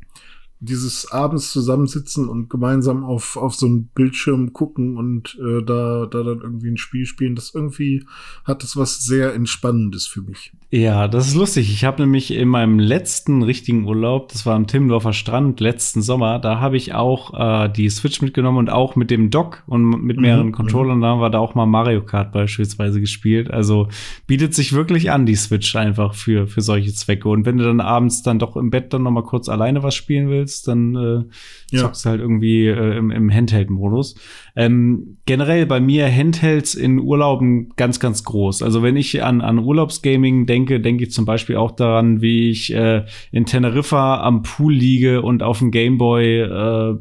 [0.60, 6.24] dieses abends zusammensitzen und gemeinsam auf, auf so einen Bildschirm gucken und äh, da, da
[6.24, 8.06] dann irgendwie ein Spiel spielen, das irgendwie
[8.44, 10.52] hat das was sehr Entspannendes für mich.
[10.72, 11.74] Ja, das ist lustig.
[11.74, 16.38] Ich habe nämlich in meinem letzten richtigen Urlaub, das war am Timmendorfer Strand letzten Sommer,
[16.38, 20.18] da habe ich auch äh, die Switch mitgenommen und auch mit dem Dock und mit
[20.18, 23.50] mhm, mehreren mhm, Controllern, da haben wir da auch mal Mario Kart beispielsweise gespielt.
[23.50, 23.88] Also
[24.28, 27.30] bietet sich wirklich an, die Switch einfach für, für solche Zwecke.
[27.30, 29.96] Und wenn du dann abends dann doch im Bett dann noch mal kurz alleine was
[29.96, 31.24] spielen willst, dann äh,
[31.72, 31.82] ja.
[31.82, 34.16] zockst halt irgendwie äh, im, im Handheld-Modus.
[34.56, 38.64] Ähm, generell bei mir Handhelds in Urlauben ganz, ganz groß.
[38.64, 42.74] Also wenn ich an, an Urlaubsgaming denke, denke ich zum Beispiel auch daran, wie ich
[42.74, 46.48] äh, in Teneriffa am Pool liege und auf dem Gameboy äh,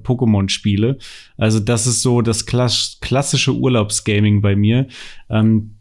[0.03, 0.99] Pokémon spiele.
[1.37, 4.87] Also das ist so das klass klassische Urlaubsgaming bei mir.
[5.31, 5.77] Ähm,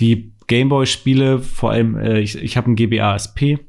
[0.00, 3.67] die Gameboy-Spiele, vor allem, äh, ich, ich habe ein GBA SP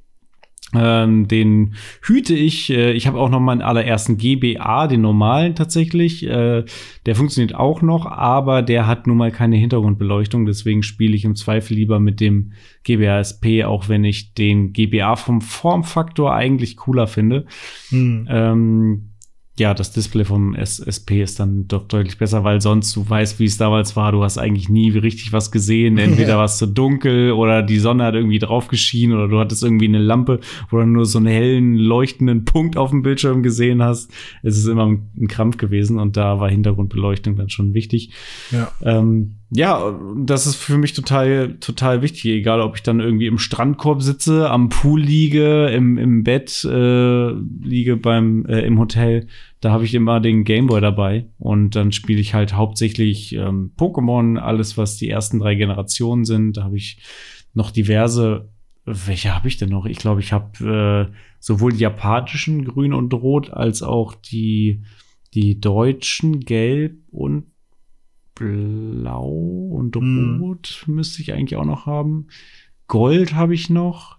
[0.76, 2.70] ähm, den hüte ich.
[2.70, 6.26] Äh, ich habe auch noch meinen allerersten GBA, den normalen tatsächlich.
[6.26, 6.64] Äh,
[7.06, 10.46] der funktioniert auch noch, aber der hat nun mal keine Hintergrundbeleuchtung.
[10.46, 12.54] Deswegen spiele ich im Zweifel lieber mit dem
[12.84, 17.46] GBA SP, auch wenn ich den GBA vom Formfaktor eigentlich cooler finde.
[17.90, 18.28] Hm.
[18.30, 19.10] Ähm,
[19.60, 23.46] ja, das Display vom SP ist dann doch deutlich besser, weil sonst du weißt, wie
[23.46, 24.12] es damals war.
[24.12, 25.98] Du hast eigentlich nie richtig was gesehen.
[26.00, 29.64] Entweder war es zu dunkel oder die Sonne hat irgendwie drauf geschienen oder du hattest
[29.64, 30.40] irgendwie eine Lampe,
[30.70, 34.12] wo du nur so einen hellen, leuchtenden Punkt auf dem Bildschirm gesehen hast.
[34.44, 38.12] Es ist immer ein Krampf gewesen und da war Hintergrundbeleuchtung dann schon wichtig.
[38.52, 38.72] Ja.
[38.82, 42.26] Ähm, ja, das ist für mich total, total wichtig.
[42.26, 47.32] Egal, ob ich dann irgendwie im Strandkorb sitze, am Pool liege, im, im Bett äh,
[47.32, 49.28] liege beim äh, im Hotel,
[49.60, 54.38] da habe ich immer den Gameboy dabei und dann spiele ich halt hauptsächlich ähm, Pokémon,
[54.38, 56.58] alles was die ersten drei Generationen sind.
[56.58, 57.02] Da habe ich
[57.54, 58.50] noch diverse.
[58.86, 59.86] Welche habe ich denn noch?
[59.86, 64.84] Ich glaube, ich habe äh, sowohl die japanischen Grün und Rot als auch die
[65.34, 67.46] die deutschen Gelb und
[68.40, 70.40] Blau und hm.
[70.42, 70.96] Rot hm.
[70.96, 72.28] müsste ich eigentlich auch noch haben.
[72.88, 74.18] Gold habe ich noch.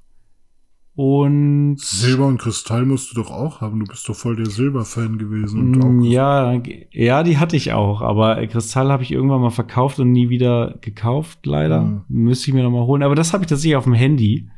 [1.02, 3.80] Und Silber und Kristall musst du doch auch haben.
[3.80, 5.70] Du bist doch voll der Silber-Fan gewesen.
[5.70, 6.60] Mm, ja,
[6.90, 8.02] ja, die hatte ich auch.
[8.02, 11.82] Aber Kristall habe ich irgendwann mal verkauft und nie wieder gekauft, leider.
[11.82, 12.02] Mhm.
[12.08, 13.02] Müsste ich mir noch mal holen.
[13.02, 14.50] Aber das habe ich tatsächlich auf dem Handy.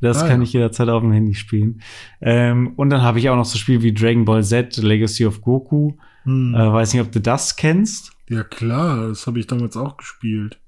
[0.00, 0.44] Das ah, kann ja.
[0.44, 1.82] ich jederzeit auf dem Handy spielen.
[2.22, 5.42] Ähm, und dann habe ich auch noch so Spiele wie Dragon Ball Z, Legacy of
[5.42, 5.92] Goku.
[6.24, 6.54] Mhm.
[6.54, 8.12] Äh, weiß nicht, ob du das kennst.
[8.30, 10.58] Ja, klar, das habe ich damals auch gespielt.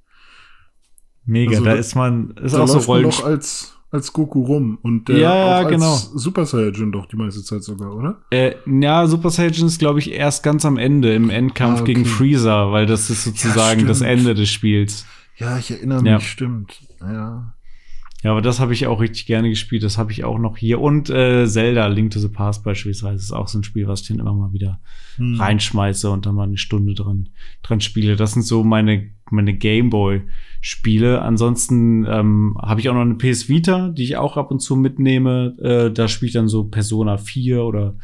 [1.25, 3.25] Mega, also, da, da, ist man, ist auch so Rollenspiel.
[3.25, 5.95] als als Goku rum und der ja, ja, genau.
[5.95, 8.23] Super Saiyan doch die meiste Zeit sogar, oder?
[8.31, 11.93] Äh, ja, Super Saiyan ist, glaube ich, erst ganz am Ende im Endkampf ah, okay.
[11.93, 15.05] gegen Freezer, weil das ist sozusagen ja, das Ende des Spiels.
[15.37, 16.21] Ja, ich erinnere mich, ja.
[16.21, 16.81] stimmt.
[17.01, 17.53] Ja.
[18.23, 19.83] Ja, aber das habe ich auch richtig gerne gespielt.
[19.83, 20.81] Das habe ich auch noch hier.
[20.81, 24.09] Und äh, Zelda, Link to the Past beispielsweise, ist auch so ein Spiel, was ich
[24.09, 24.79] dann immer mal wieder
[25.17, 25.41] hm.
[25.41, 27.31] reinschmeiße und dann mal eine Stunde dran,
[27.63, 28.15] dran spiele.
[28.15, 31.21] Das sind so meine, meine Gameboy-Spiele.
[31.21, 34.77] Ansonsten ähm, habe ich auch noch eine PS Vita, die ich auch ab und zu
[34.77, 35.57] mitnehme.
[35.61, 37.97] Äh, da spiele ich dann so Persona 4 oder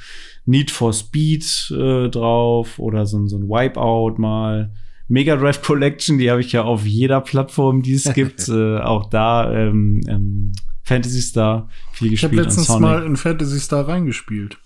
[0.47, 4.73] Need for Speed äh, drauf oder so, so ein Wipeout mal.
[5.09, 8.49] Mega Drive Collection, die habe ich ja auf jeder Plattform, die es gibt.
[8.49, 10.53] äh, auch da ähm, ähm,
[10.85, 12.33] Fantasy Star viel gespielt.
[12.33, 14.59] Ich habe letztens mal in Fantasy Star reingespielt.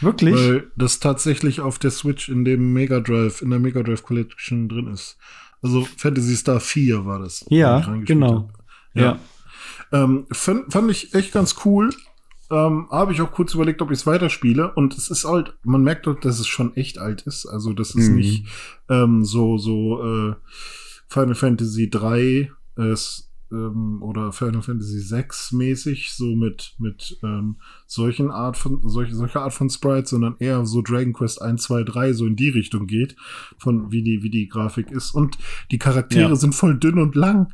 [0.00, 0.34] Wirklich?
[0.34, 4.68] Weil das tatsächlich auf der Switch in dem Mega Drive, in der Mega Drive Collection
[4.68, 5.18] drin ist.
[5.62, 7.44] Also Fantasy Star 4 war das.
[7.50, 8.48] Ja, genau.
[8.48, 8.64] Hab.
[8.94, 9.02] Ja.
[9.02, 9.18] ja.
[9.92, 11.90] Ähm, fand, fand ich echt ganz cool
[12.50, 14.72] ähm, habe ich auch kurz überlegt, ob ich es weiterspiele.
[14.74, 17.46] Und es ist halt, man merkt halt, dass es schon echt alt ist.
[17.46, 18.16] Also das ist mhm.
[18.16, 18.46] nicht
[18.88, 20.34] ähm, so, so äh,
[21.08, 28.30] Final Fantasy 3 ist, ähm, oder Final Fantasy 6 mäßig, so mit, mit ähm, solchen
[28.30, 32.12] Art von, solche, solche Art von Sprites, sondern eher so Dragon Quest 1, 2, 3
[32.12, 33.16] so in die Richtung geht,
[33.58, 35.12] von wie die, wie die Grafik ist.
[35.12, 35.38] Und
[35.70, 36.36] die Charaktere ja.
[36.36, 37.52] sind voll dünn und lang.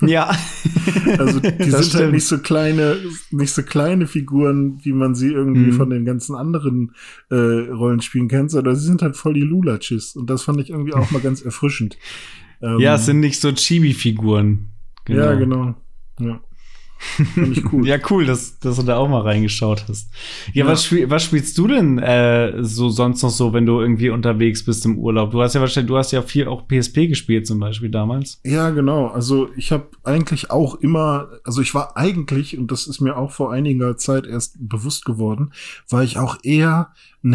[0.00, 0.30] Ja.
[1.18, 2.02] also die das sind halt stimmt.
[2.02, 2.96] halt nicht so kleine,
[3.30, 5.74] nicht so kleine Figuren, wie man sie irgendwie mhm.
[5.74, 6.94] von den ganzen anderen
[7.30, 10.16] äh, Rollenspielen kennt, sondern sie sind halt voll die Lulachis.
[10.16, 11.96] Und das fand ich irgendwie auch mal ganz erfrischend.
[12.60, 14.68] Ähm, ja, es sind nicht so Chibi-Figuren.
[15.04, 15.24] Genau.
[15.24, 15.74] Ja, genau.
[16.20, 16.40] Ja.
[17.70, 17.86] Cool.
[17.86, 20.10] ja, cool, dass, dass du da auch mal reingeschaut hast.
[20.52, 20.70] Ja, ja.
[20.70, 24.64] Was, spiel, was spielst du denn äh, so sonst noch so, wenn du irgendwie unterwegs
[24.64, 25.30] bist im Urlaub?
[25.30, 28.40] Du hast ja wahrscheinlich, du hast ja viel auch PSP gespielt zum Beispiel damals.
[28.44, 29.08] Ja, genau.
[29.08, 33.30] Also ich habe eigentlich auch immer, also ich war eigentlich, und das ist mir auch
[33.30, 35.52] vor einiger Zeit erst bewusst geworden,
[35.88, 36.92] war ich auch eher
[37.24, 37.34] ein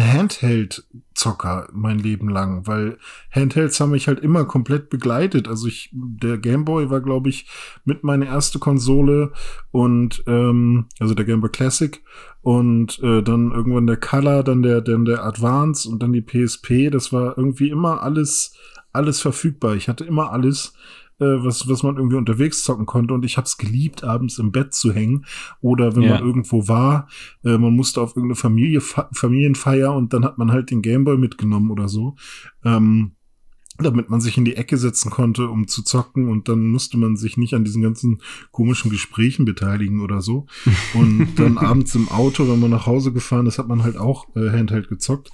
[1.18, 2.98] Handheld-Zocker mein Leben lang, weil
[3.30, 5.48] Handhelds haben mich halt immer komplett begleitet.
[5.48, 7.46] Also ich, der Gameboy war, glaube ich,
[7.84, 9.32] mit meine erste Konsole
[9.70, 12.02] und ähm, also der Gameboy Classic
[12.42, 16.90] und äh, dann irgendwann der Color, dann der, dann der Advance und dann die PSP.
[16.90, 18.54] Das war irgendwie immer alles,
[18.92, 19.74] alles verfügbar.
[19.74, 20.74] Ich hatte immer alles
[21.20, 23.14] äh, was, was man irgendwie unterwegs zocken konnte.
[23.14, 25.26] Und ich habe es geliebt, abends im Bett zu hängen.
[25.60, 26.14] Oder wenn ja.
[26.14, 27.08] man irgendwo war,
[27.44, 31.70] äh, man musste auf irgendeine Familie, Familienfeier und dann hat man halt den Gameboy mitgenommen
[31.70, 32.16] oder so.
[32.64, 33.12] Ähm,
[33.78, 37.16] damit man sich in die Ecke setzen konnte, um zu zocken und dann musste man
[37.16, 38.20] sich nicht an diesen ganzen
[38.50, 40.46] komischen Gesprächen beteiligen oder so.
[40.94, 44.34] Und dann abends im Auto, wenn man nach Hause gefahren ist, hat man halt auch
[44.34, 45.30] äh, Handheld gezockt.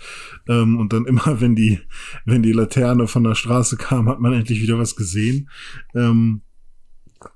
[0.46, 1.80] Ähm, und dann immer, wenn die,
[2.26, 5.48] wenn die Laterne von der Straße kam, hat man endlich wieder was gesehen.
[5.94, 6.42] Ähm,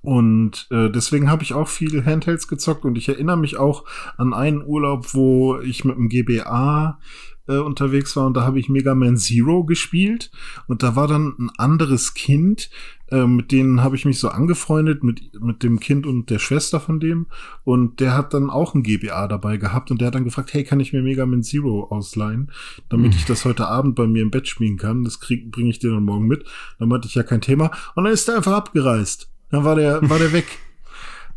[0.02, 3.84] und äh, deswegen habe ich auch viel Handhelds gezockt und ich erinnere mich auch
[4.18, 6.98] an einen Urlaub, wo ich mit dem GBA
[7.48, 10.30] äh, unterwegs war und da habe ich Mega Man Zero gespielt
[10.66, 12.70] und da war dann ein anderes Kind,
[13.10, 16.78] äh, mit denen habe ich mich so angefreundet, mit, mit dem Kind und der Schwester
[16.78, 17.26] von dem
[17.64, 20.64] und der hat dann auch ein GBA dabei gehabt und der hat dann gefragt, hey,
[20.64, 22.52] kann ich mir Mega Man Zero ausleihen,
[22.88, 23.16] damit mhm.
[23.16, 26.04] ich das heute Abend bei mir im Bett spielen kann, das bringe ich dir dann
[26.04, 26.44] morgen mit.
[26.78, 29.30] Dann meinte ich ja kein Thema und dann ist er einfach abgereist.
[29.50, 30.46] Dann war der, war der weg.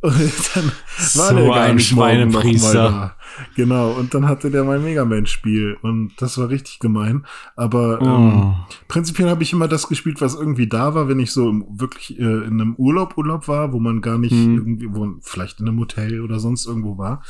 [0.01, 0.15] Und
[0.55, 0.71] dann
[1.13, 3.15] war so der gar ein Schweinepriester.
[3.55, 7.25] Genau, und dann hatte der mein Mega Man-Spiel und das war richtig gemein.
[7.55, 8.05] Aber oh.
[8.05, 8.55] ähm,
[8.87, 12.19] prinzipiell habe ich immer das gespielt, was irgendwie da war, wenn ich so im, wirklich
[12.19, 14.57] äh, in einem Urlaub Urlaub war, wo man gar nicht mhm.
[14.57, 17.23] irgendwie, wo vielleicht in einem Hotel oder sonst irgendwo war.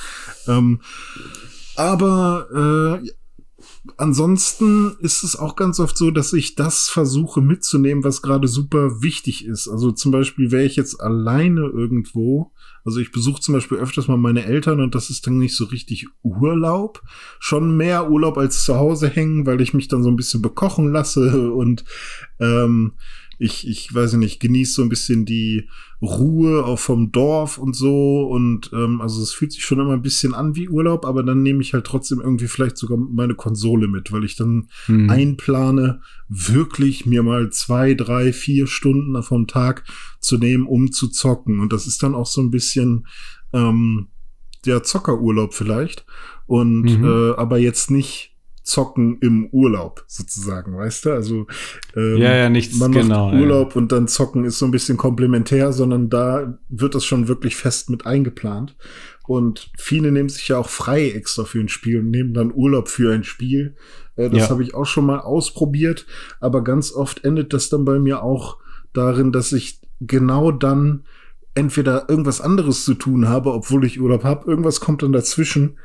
[0.48, 0.80] Ähm,
[1.76, 3.10] aber äh,
[3.98, 9.02] ansonsten ist es auch ganz oft so, dass ich das versuche mitzunehmen, was gerade super
[9.02, 9.68] wichtig ist.
[9.68, 12.52] Also zum Beispiel wäre ich jetzt alleine irgendwo.
[12.84, 15.66] Also ich besuche zum Beispiel öfters mal meine Eltern und das ist dann nicht so
[15.66, 17.02] richtig Urlaub.
[17.40, 20.92] Schon mehr Urlaub als zu Hause hängen, weil ich mich dann so ein bisschen bekochen
[20.92, 21.84] lasse und
[22.40, 22.94] ähm,
[23.42, 25.68] ich, ich weiß nicht, genieße so ein bisschen die
[26.00, 28.28] Ruhe auch vom Dorf und so.
[28.28, 31.42] Und ähm, also es fühlt sich schon immer ein bisschen an wie Urlaub, aber dann
[31.42, 35.10] nehme ich halt trotzdem irgendwie vielleicht sogar meine Konsole mit, weil ich dann hm.
[35.10, 39.86] einplane, wirklich mir mal zwei, drei, vier Stunden vom Tag
[40.20, 41.60] zu nehmen, um zu zocken.
[41.60, 43.08] Und das ist dann auch so ein bisschen
[43.54, 44.10] ähm,
[44.68, 46.06] der Zockerurlaub vielleicht.
[46.46, 47.06] Und mhm.
[47.06, 48.31] äh, aber jetzt nicht
[48.64, 51.12] zocken im Urlaub sozusagen, weißt du?
[51.12, 51.48] Also
[51.96, 53.76] ähm, ja, ja, nichts, man macht genau, Urlaub ja.
[53.78, 57.90] und dann zocken ist so ein bisschen komplementär, sondern da wird das schon wirklich fest
[57.90, 58.76] mit eingeplant.
[59.28, 62.90] Und viele nehmen sich ja auch frei extra für ein Spiel und nehmen dann Urlaub
[62.90, 63.76] für ein Spiel.
[64.16, 64.50] Äh, das ja.
[64.50, 66.06] habe ich auch schon mal ausprobiert,
[66.40, 68.58] aber ganz oft endet das dann bei mir auch
[68.94, 71.06] darin, dass ich genau dann
[71.54, 75.78] entweder irgendwas anderes zu tun habe, obwohl ich Urlaub habe, irgendwas kommt dann dazwischen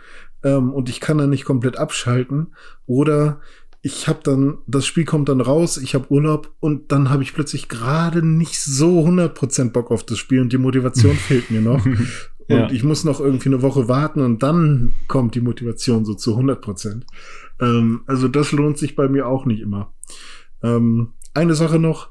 [0.46, 2.54] ähm, und ich kann dann nicht komplett abschalten
[2.86, 3.40] oder
[3.82, 7.34] ich habe dann, das Spiel kommt dann raus, ich habe Urlaub und dann habe ich
[7.34, 11.84] plötzlich gerade nicht so 100% Bock auf das Spiel und die Motivation fehlt mir noch.
[11.84, 11.96] Und
[12.48, 12.70] ja.
[12.70, 16.60] ich muss noch irgendwie eine Woche warten und dann kommt die Motivation so zu 100
[16.60, 17.06] Prozent.
[17.60, 19.92] Ähm, also das lohnt sich bei mir auch nicht immer.
[20.62, 22.10] Ähm, eine Sache noch.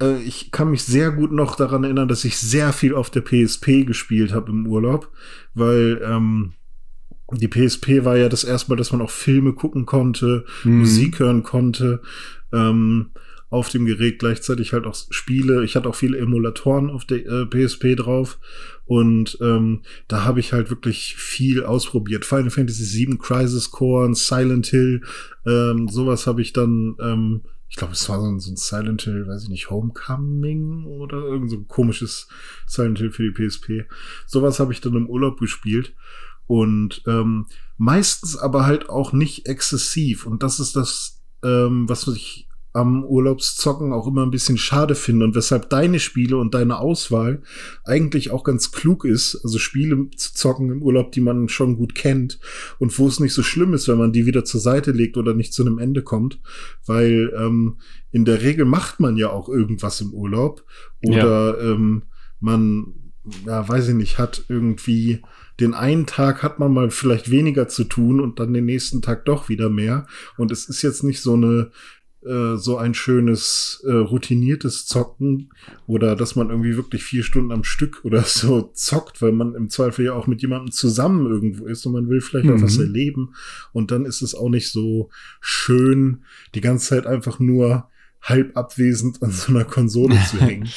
[0.00, 3.22] Äh, ich kann mich sehr gut noch daran erinnern, dass ich sehr viel auf der
[3.22, 5.10] PSP gespielt habe im Urlaub,
[5.54, 6.52] weil ähm,
[7.32, 10.80] die PSP war ja das erste Mal, dass man auch Filme gucken konnte, mhm.
[10.80, 12.00] Musik hören konnte.
[12.52, 13.10] Ähm,
[13.48, 15.64] auf dem Gerät gleichzeitig halt auch Spiele.
[15.64, 18.38] Ich hatte auch viele Emulatoren auf der äh, PSP drauf
[18.86, 22.24] und ähm, da habe ich halt wirklich viel ausprobiert.
[22.24, 25.00] Final Fantasy VII, Crisis Core, Silent Hill,
[25.46, 29.02] ähm, sowas habe ich dann, ähm, ich glaube, es war so ein, so ein, Silent
[29.02, 32.28] Hill, weiß ich nicht, Homecoming oder irgend so ein komisches
[32.66, 33.86] Silent Hill für die PSP.
[34.26, 35.94] Sowas habe ich dann im Urlaub gespielt
[36.46, 40.26] und ähm, meistens aber halt auch nicht exzessiv.
[40.26, 45.24] Und das ist das, ähm, was ich am Urlaubszocken auch immer ein bisschen schade finde
[45.24, 47.42] und weshalb deine Spiele und deine Auswahl
[47.84, 51.94] eigentlich auch ganz klug ist, also Spiele zu zocken im Urlaub, die man schon gut
[51.94, 52.38] kennt
[52.78, 55.32] und wo es nicht so schlimm ist, wenn man die wieder zur Seite legt oder
[55.32, 56.38] nicht zu einem Ende kommt,
[56.84, 57.78] weil ähm,
[58.10, 60.62] in der Regel macht man ja auch irgendwas im Urlaub
[61.02, 61.72] oder ja.
[61.72, 62.02] ähm,
[62.40, 62.92] man,
[63.46, 65.22] ja, weiß ich nicht, hat irgendwie
[65.60, 69.24] den einen Tag hat man mal vielleicht weniger zu tun und dann den nächsten Tag
[69.24, 70.06] doch wieder mehr.
[70.36, 71.70] Und es ist jetzt nicht so eine
[72.26, 75.50] äh, so ein schönes äh, routiniertes Zocken
[75.86, 79.70] oder dass man irgendwie wirklich vier Stunden am Stück oder so zockt, weil man im
[79.70, 82.56] Zweifel ja auch mit jemandem zusammen irgendwo ist und man will vielleicht mhm.
[82.56, 83.34] auch was erleben
[83.72, 85.08] und dann ist es auch nicht so
[85.40, 86.24] schön,
[86.56, 87.88] die ganze Zeit einfach nur
[88.22, 90.68] halb abwesend an so einer Konsole zu hängen.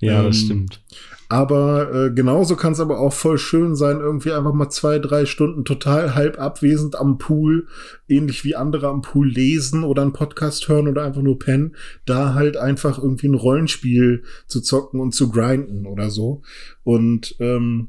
[0.00, 0.82] ja, ähm, das stimmt.
[1.30, 5.26] Aber äh, genauso kann es aber auch voll schön sein, irgendwie einfach mal zwei, drei
[5.26, 7.66] Stunden total halb abwesend am Pool,
[8.08, 11.76] ähnlich wie andere am Pool lesen oder einen Podcast hören oder einfach nur pennen,
[12.06, 16.40] da halt einfach irgendwie ein Rollenspiel zu zocken und zu grinden oder so.
[16.82, 17.88] Und ähm,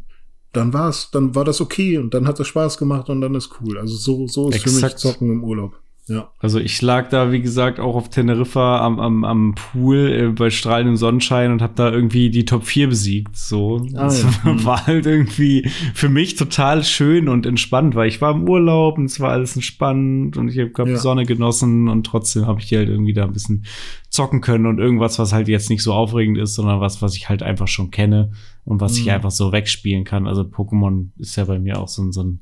[0.52, 3.52] dann war's, dann war das okay und dann hat es Spaß gemacht und dann ist
[3.62, 3.78] cool.
[3.78, 4.76] Also so, so ist Exakt.
[4.76, 5.80] für mich Zocken im Urlaub.
[6.10, 6.32] Ja.
[6.40, 10.50] Also ich lag da, wie gesagt, auch auf Teneriffa am, am, am Pool äh, bei
[10.50, 13.38] strahlendem Sonnenschein und habe da irgendwie die Top 4 besiegt.
[13.38, 13.86] So.
[13.96, 14.30] Ah, das ja.
[14.66, 19.06] war halt irgendwie für mich total schön und entspannt, weil ich war im Urlaub und
[19.06, 20.98] es war alles entspannt und ich habe hab ja.
[20.98, 23.66] Sonne genossen und trotzdem habe ich die halt irgendwie da ein bisschen
[24.10, 27.30] zocken können und irgendwas, was halt jetzt nicht so aufregend ist, sondern was, was ich
[27.30, 28.32] halt einfach schon kenne
[28.66, 29.02] und was mhm.
[29.02, 30.28] ich einfach so wegspielen kann.
[30.28, 32.42] Also Pokémon ist ja bei mir auch so, so ein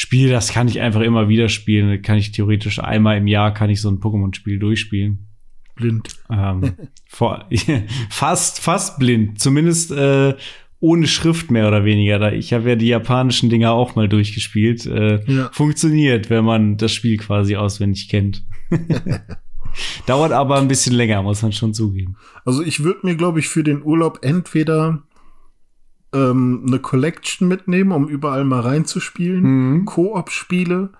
[0.00, 2.00] Spiel, das kann ich einfach immer wieder spielen.
[2.02, 5.26] Kann ich theoretisch einmal im Jahr kann ich so ein Pokémon-Spiel durchspielen.
[5.74, 6.10] Blind.
[6.30, 6.74] Ähm,
[7.08, 7.48] vor,
[8.08, 9.40] fast, fast blind.
[9.40, 10.36] Zumindest äh,
[10.78, 12.32] ohne Schrift mehr oder weniger.
[12.32, 14.86] Ich habe ja die japanischen Dinger auch mal durchgespielt.
[14.86, 15.50] Äh, ja.
[15.52, 18.44] Funktioniert, wenn man das Spiel quasi auswendig kennt.
[20.06, 22.14] Dauert aber ein bisschen länger, muss man schon zugeben.
[22.44, 25.02] Also ich würde mir, glaube ich, für den Urlaub entweder
[26.12, 29.42] ähm, eine Collection mitnehmen, um überall mal reinzuspielen.
[29.42, 29.84] Mhm.
[29.84, 30.90] Koop-Spiele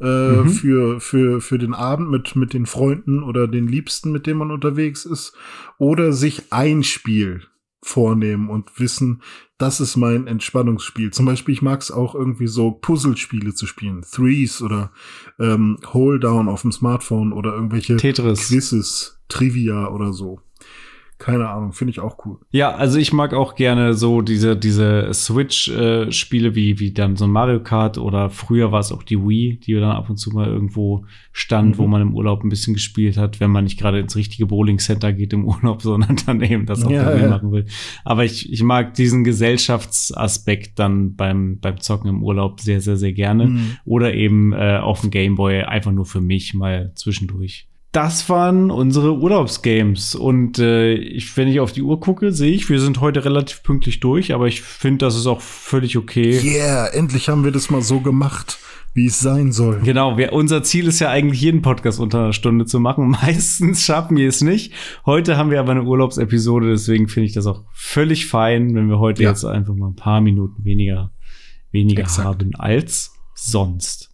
[0.00, 0.48] äh, mhm.
[0.48, 4.50] für, für, für den Abend mit, mit den Freunden oder den Liebsten, mit denen man
[4.50, 5.36] unterwegs ist.
[5.78, 7.42] Oder sich ein Spiel
[7.82, 9.22] vornehmen und wissen,
[9.58, 11.12] das ist mein Entspannungsspiel.
[11.12, 14.02] Zum Beispiel, ich mag es auch irgendwie so Puzzlespiele zu spielen.
[14.10, 14.90] Threes oder
[15.38, 18.48] ähm, Hold Down auf dem Smartphone oder irgendwelche Tetris.
[18.48, 20.40] Quizzes, Trivia oder so
[21.24, 22.36] keine Ahnung, finde ich auch cool.
[22.50, 27.26] Ja, also ich mag auch gerne so diese, diese Switch-Spiele äh, wie, wie dann so
[27.26, 30.48] Mario Kart oder früher war es auch die Wii, die dann ab und zu mal
[30.48, 31.78] irgendwo stand, mhm.
[31.78, 35.14] wo man im Urlaub ein bisschen gespielt hat, wenn man nicht gerade ins richtige Bowling-Center
[35.14, 37.28] geht im Urlaub, sondern dann eben das auch ja, ja.
[37.30, 37.64] machen will.
[38.04, 43.14] Aber ich, ich mag diesen Gesellschaftsaspekt dann beim, beim Zocken im Urlaub sehr, sehr, sehr
[43.14, 43.46] gerne.
[43.46, 43.76] Mhm.
[43.86, 49.16] Oder eben äh, auf dem Gameboy einfach nur für mich mal zwischendurch das waren unsere
[49.16, 50.16] Urlaubsgames.
[50.16, 53.62] Und äh, ich, wenn ich auf die Uhr gucke, sehe ich, wir sind heute relativ
[53.62, 56.40] pünktlich durch, aber ich finde, das ist auch völlig okay.
[56.42, 58.58] Yeah, endlich haben wir das mal so gemacht,
[58.94, 59.80] wie es sein soll.
[59.84, 63.10] Genau, wir, unser Ziel ist ja eigentlich, jeden Podcast unter einer Stunde zu machen.
[63.22, 64.72] Meistens schaffen wir es nicht.
[65.06, 68.98] Heute haben wir aber eine Urlaubsepisode, deswegen finde ich das auch völlig fein, wenn wir
[68.98, 69.28] heute ja.
[69.28, 71.12] jetzt einfach mal ein paar Minuten weniger,
[71.70, 72.26] weniger Exakt.
[72.26, 74.13] haben als sonst.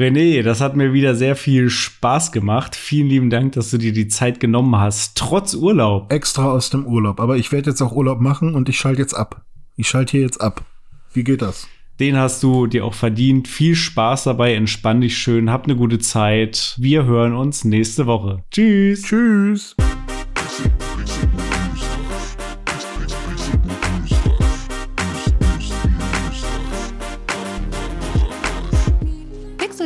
[0.00, 2.74] René, das hat mir wieder sehr viel Spaß gemacht.
[2.74, 6.10] Vielen lieben Dank, dass du dir die Zeit genommen hast, trotz Urlaub.
[6.10, 7.20] Extra aus dem Urlaub.
[7.20, 9.44] Aber ich werde jetzt auch Urlaub machen und ich schalte jetzt ab.
[9.76, 10.64] Ich schalte hier jetzt ab.
[11.12, 11.68] Wie geht das?
[12.00, 13.46] Den hast du dir auch verdient.
[13.46, 16.74] Viel Spaß dabei, entspann dich schön, hab eine gute Zeit.
[16.78, 18.42] Wir hören uns nächste Woche.
[18.50, 19.02] Tschüss.
[19.02, 19.76] Tschüss.